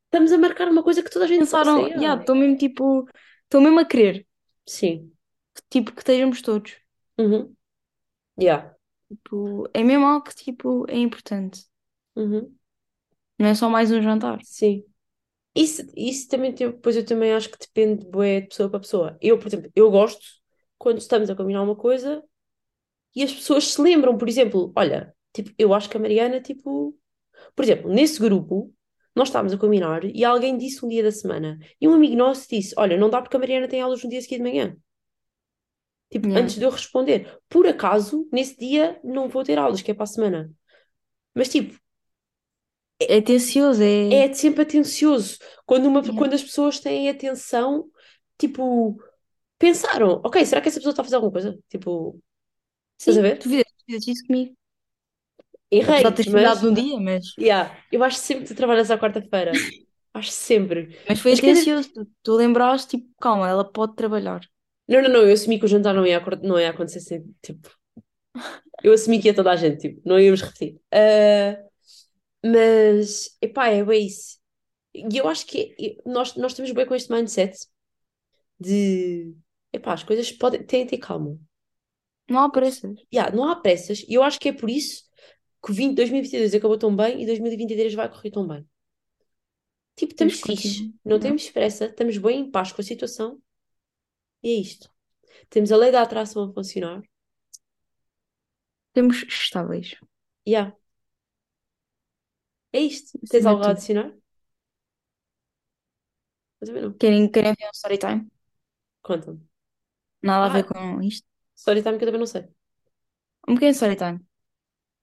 [0.06, 1.58] Estamos a marcar uma coisa que toda a gente pensa.
[1.58, 2.02] Pensaram, Yeah.
[2.02, 3.08] já, estou mesmo tipo,
[3.44, 4.26] estou mesmo a querer,
[4.66, 5.12] Sim.
[5.70, 6.76] tipo, que estejamos todos.
[7.18, 7.54] Uhum.
[8.38, 8.76] Yeah.
[9.08, 11.64] Tipo, é mesmo algo que tipo, é importante.
[12.16, 12.56] Uhum.
[13.38, 14.40] Não é só mais um jantar.
[14.42, 14.84] Sim.
[15.54, 19.18] Isso, isso também tem, pois eu também acho que depende bué, de pessoa para pessoa.
[19.20, 20.24] Eu, por exemplo, eu gosto
[20.78, 22.22] quando estamos a combinar uma coisa
[23.14, 26.96] e as pessoas se lembram, por exemplo, olha, tipo, eu acho que a Mariana, tipo,
[27.54, 28.72] por exemplo, nesse grupo,
[29.14, 32.46] nós estávamos a combinar e alguém disse um dia da semana e um amigo nosso
[32.48, 34.76] disse, olha, não dá porque a Mariana tem aulas no dia seguinte de manhã.
[36.10, 36.40] Tipo, Yeah.
[36.44, 37.38] antes de eu responder.
[37.48, 40.52] Por acaso, nesse dia não vou ter aulas, que é para a semana.
[41.34, 41.78] Mas, tipo,
[42.98, 44.26] É atencioso, é.
[44.26, 45.38] é sempre atencioso.
[45.66, 46.18] Quando, uma, Yeah.
[46.18, 47.90] quando as pessoas têm atenção,
[48.38, 48.98] tipo,
[49.58, 51.58] pensaram, ok, será que essa pessoa está a fazer alguma coisa?
[51.68, 52.20] Tipo,
[52.98, 53.38] estás a Sim, ver?
[53.38, 54.54] tu fizeste, fizeste isso comigo.
[55.88, 58.56] Apesar de Errei, teres mas, falhado num dia, mas, yeah, eu acho sempre que tu
[58.56, 59.66] trabalhas à quarta-feira.
[60.14, 60.96] Acho sempre.
[61.08, 61.92] mas foi Mas quer dizer, atencioso.
[61.92, 64.40] Tu, tu lembraste, tipo, calma, ela pode trabalhar.
[64.88, 67.22] não, não, não, eu assumi que o jantar não ia, acor- não ia acontecer sem,
[67.42, 67.68] tipo,
[68.82, 70.80] eu assumi que ia toda a gente, tipo, não íamos repetir.
[70.92, 71.58] Ah,
[72.44, 74.38] mas, epá, é bem isso.
[74.94, 75.76] E eu acho que
[76.06, 77.58] nós, nós estamos bem com este mindset
[78.60, 79.34] de,
[79.72, 81.38] epá, as coisas podem, têm de ter calma.
[82.28, 82.96] Não há pressas.
[83.12, 85.04] Yeah, não há pressas, e eu acho que é por isso
[85.64, 88.66] que o 20, 2022 acabou tão bem e 2023 vai correr tão bem.
[89.96, 91.28] Tipo, estamos fixe, não Yeah.
[91.28, 93.40] temos pressa, estamos bem em paz com a situação,
[94.42, 94.90] e é isto.
[95.50, 97.02] Temos a lei da atração a funcionar.
[98.94, 99.88] Temos estáveis.
[100.46, 100.72] Yeah.
[102.72, 103.18] É isto.
[103.28, 103.72] Tens Acima algo de a tudo.
[103.72, 104.12] adicionar?
[106.60, 107.00] Eu também não.
[107.00, 108.28] Querem, querem ver um story time?
[109.02, 109.40] Conta-me.
[110.22, 111.26] Nada a ver Ah, com isto.
[111.56, 112.48] Story time que eu também não sei.
[113.48, 114.20] Um pequeno story time.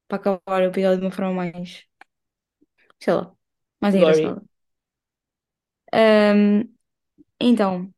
[0.07, 1.85] Para acabar o episódio de uma forma mais,
[2.99, 3.35] sei lá,
[3.81, 4.41] mais engraçada.
[5.91, 6.63] Ahm,
[7.39, 7.93] então,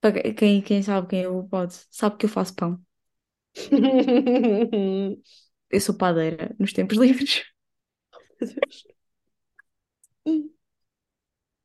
[0.00, 2.80] para que- quem, quem sabe quem eu pode, sabe que eu faço pão.
[5.70, 7.44] Eu sou padeira nos tempos livres.
[8.40, 8.86] Meu Deus.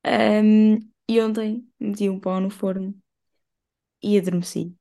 [0.04, 2.94] Ahm, e ontem meti um pão no forno
[4.02, 4.76] e adormeci.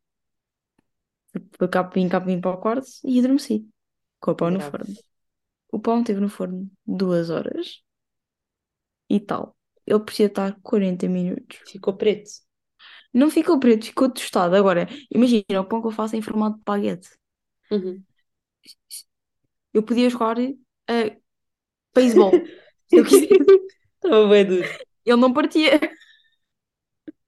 [1.57, 3.67] Fui capim, capim para o quarto e adormeci.
[4.19, 4.71] Com o pão no Grave.
[4.71, 4.95] forno.
[5.71, 7.82] O pão esteve no forno duas horas
[9.09, 9.55] e tal.
[9.86, 11.59] Ele precisa estar 40 minutos.
[11.67, 12.29] Ficou preto.
[13.13, 14.55] Não ficou preto, ficou tostado.
[14.55, 17.09] Agora, imagina, o pão que eu faço é em formato de baguete.
[17.71, 18.03] Uhum.
[19.73, 21.17] Eu podia jogar a
[21.93, 22.32] beisebol,
[22.88, 23.27] se eu quisesse.
[23.95, 24.67] Estava bem duro.
[25.05, 25.79] Ele não partia.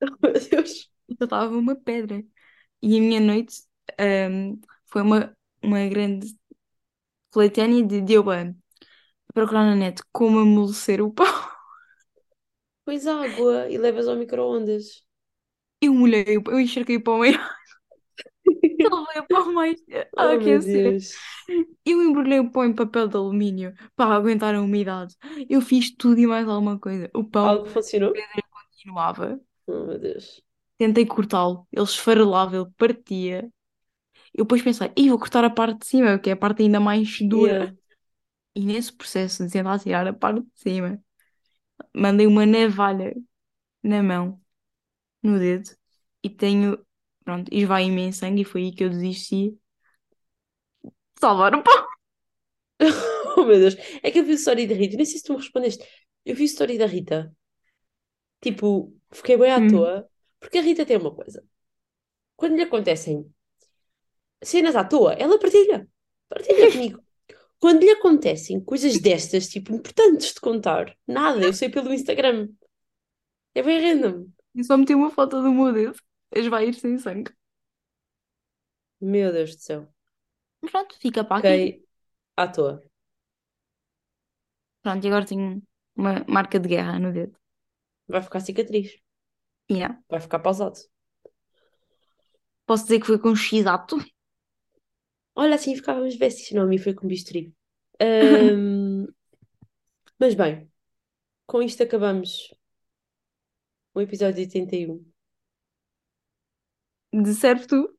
[0.22, 0.90] Meu Deus.
[1.20, 2.24] Eu estava uma pedra.
[2.82, 3.64] E a minha noite
[4.00, 6.36] ahm, foi uma, uma grande
[7.32, 8.54] coletânea de deu a
[9.34, 11.28] procurar na net como amolecer o pão.
[12.86, 15.06] Pões água e levas ao micro-ondas.
[15.82, 17.40] Eu molhei o pão, eu encharquei o pão meio.
[18.84, 21.02] Levei o pão mais a Oh, aquecer.
[21.86, 25.16] Eu embrulhei o pão em papel de alumínio para aguentar a umidade.
[25.50, 27.10] Eu fiz tudo e mais alguma coisa.
[27.14, 28.14] O pão Algo funcionou?
[28.52, 29.40] continuava.
[29.68, 30.42] Oh, meu Deus.
[30.78, 33.52] Tentei cortá-lo, ele esfarelava, ele partia.
[34.34, 36.80] Eu depois pensei, Ih, vou cortar a parte de cima, que é a parte ainda
[36.80, 37.54] mais dura.
[37.54, 37.72] Yeah.
[38.56, 41.04] E nesse processo de tentar tirar a parte de cima,
[41.96, 43.16] mandei uma navalha
[43.84, 44.42] na mão,
[45.24, 45.72] no dedo,
[46.24, 46.80] e tenho,
[47.26, 49.60] pronto, esvaí-me em sangue e foi aí que eu desisti de
[51.20, 51.84] salvar o pão.
[53.38, 55.34] Oh meu Deus, é que eu vi a história da Rita, nem sei se tu
[55.34, 55.84] me respondeste.
[56.26, 57.36] Eu vi a história da Rita,
[58.42, 59.66] tipo, fiquei bem à Hum.
[59.66, 60.08] toa,
[60.40, 61.44] porque a Rita tem uma coisa.
[62.38, 63.32] Quando lhe acontecem
[64.44, 65.88] cenas à toa, ela partilha.
[66.30, 67.04] Partilha comigo.
[67.60, 72.50] Quando lhe acontecem coisas destas, tipo, importantes de contar, nada, eu sei pelo Instagram.
[73.56, 74.28] É bem random.
[74.54, 75.98] E só meti uma foto do meu dedo.
[76.36, 77.32] Esvair sem sangue.
[79.00, 79.94] Meu Deus do céu.
[80.62, 81.48] Pronto, fica para aqui.
[81.48, 81.88] Fiquei
[82.36, 82.84] à toa.
[84.82, 85.64] Pronto, e agora tenho
[85.96, 87.38] uma marca de guerra no dedo.
[88.08, 88.98] Vai ficar cicatriz.
[89.72, 90.02] Yeah.
[90.10, 90.78] Vai ficar pausado.
[92.66, 93.98] Posso dizer que foi com X-ato.
[95.36, 96.52] Olha, assim ficávamos vestes.
[96.52, 97.54] Não, a mim foi com bisturi.
[98.00, 99.06] Ahm,
[100.20, 100.70] mas bem,
[101.46, 102.54] com isto acabamos
[103.94, 105.06] o episódio 81
[107.14, 107.98] De serve tu.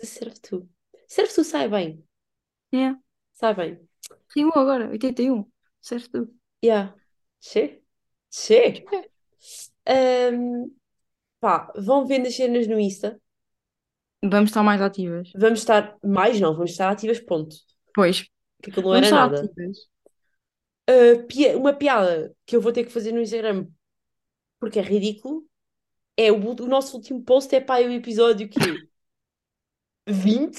[0.00, 0.68] de Serve Tu.
[1.06, 2.04] Serve Tu sai bem.
[2.72, 2.98] Yeah.
[3.32, 3.88] Sai bem.
[4.34, 5.44] Rimou agora, 81.
[5.80, 6.34] Serve tu.
[6.64, 6.94] Yeah.
[7.40, 7.82] Che?
[8.30, 8.84] Che?
[9.86, 10.74] Ahm,
[11.40, 13.20] pá, vão vendo as cenas no Insta.
[14.22, 15.30] Vamos estar mais ativas.
[15.36, 17.54] Vamos estar, mais não, vamos estar ativas, ponto.
[17.94, 18.26] Pois.
[18.62, 19.50] Que aquilo não Vamos era nada.
[20.88, 23.66] Uh, pia- uma piada que eu vou ter que fazer no Instagram
[24.60, 25.44] porque é ridículo
[26.16, 28.58] é o, o nosso último post é para o episódio que
[30.06, 30.56] 20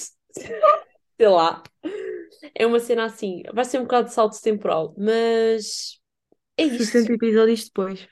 [1.17, 1.63] sei lá
[2.53, 5.99] é uma cena assim vai ser um bocado de salto temporal mas
[6.57, 8.07] é isto 60 episódios depois.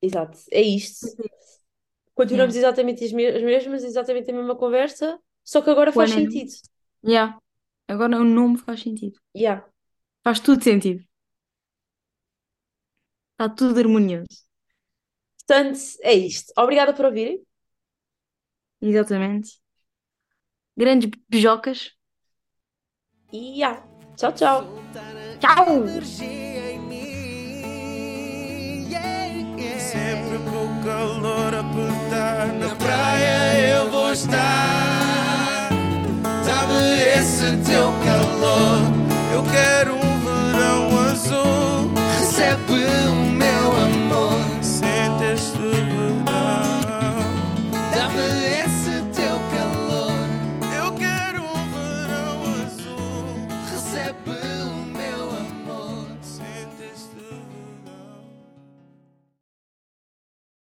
[0.00, 1.06] exato é isto
[2.16, 6.14] continuamos exatamente as, me- as mesmas exatamente a mesma conversa só que agora faz é
[6.14, 6.50] sentido
[7.04, 7.38] Yeah.
[7.86, 9.16] Agora o nome faz sentido.
[9.36, 9.64] yeah.
[10.24, 11.04] Faz tudo sentido.
[13.32, 14.26] Está tudo harmonioso.
[15.38, 17.38] portanto é isto obrigada por ouvirem
[18.80, 19.50] Exatamente.
[20.76, 21.92] Grandes beijocas.
[23.32, 23.82] e yeah.
[24.16, 24.58] tchau tchau
[25.40, 26.55] Tchau!
[30.86, 35.68] Calor apertar na praia eu vou estar.
[36.46, 38.95] Dá-me esse teu calor.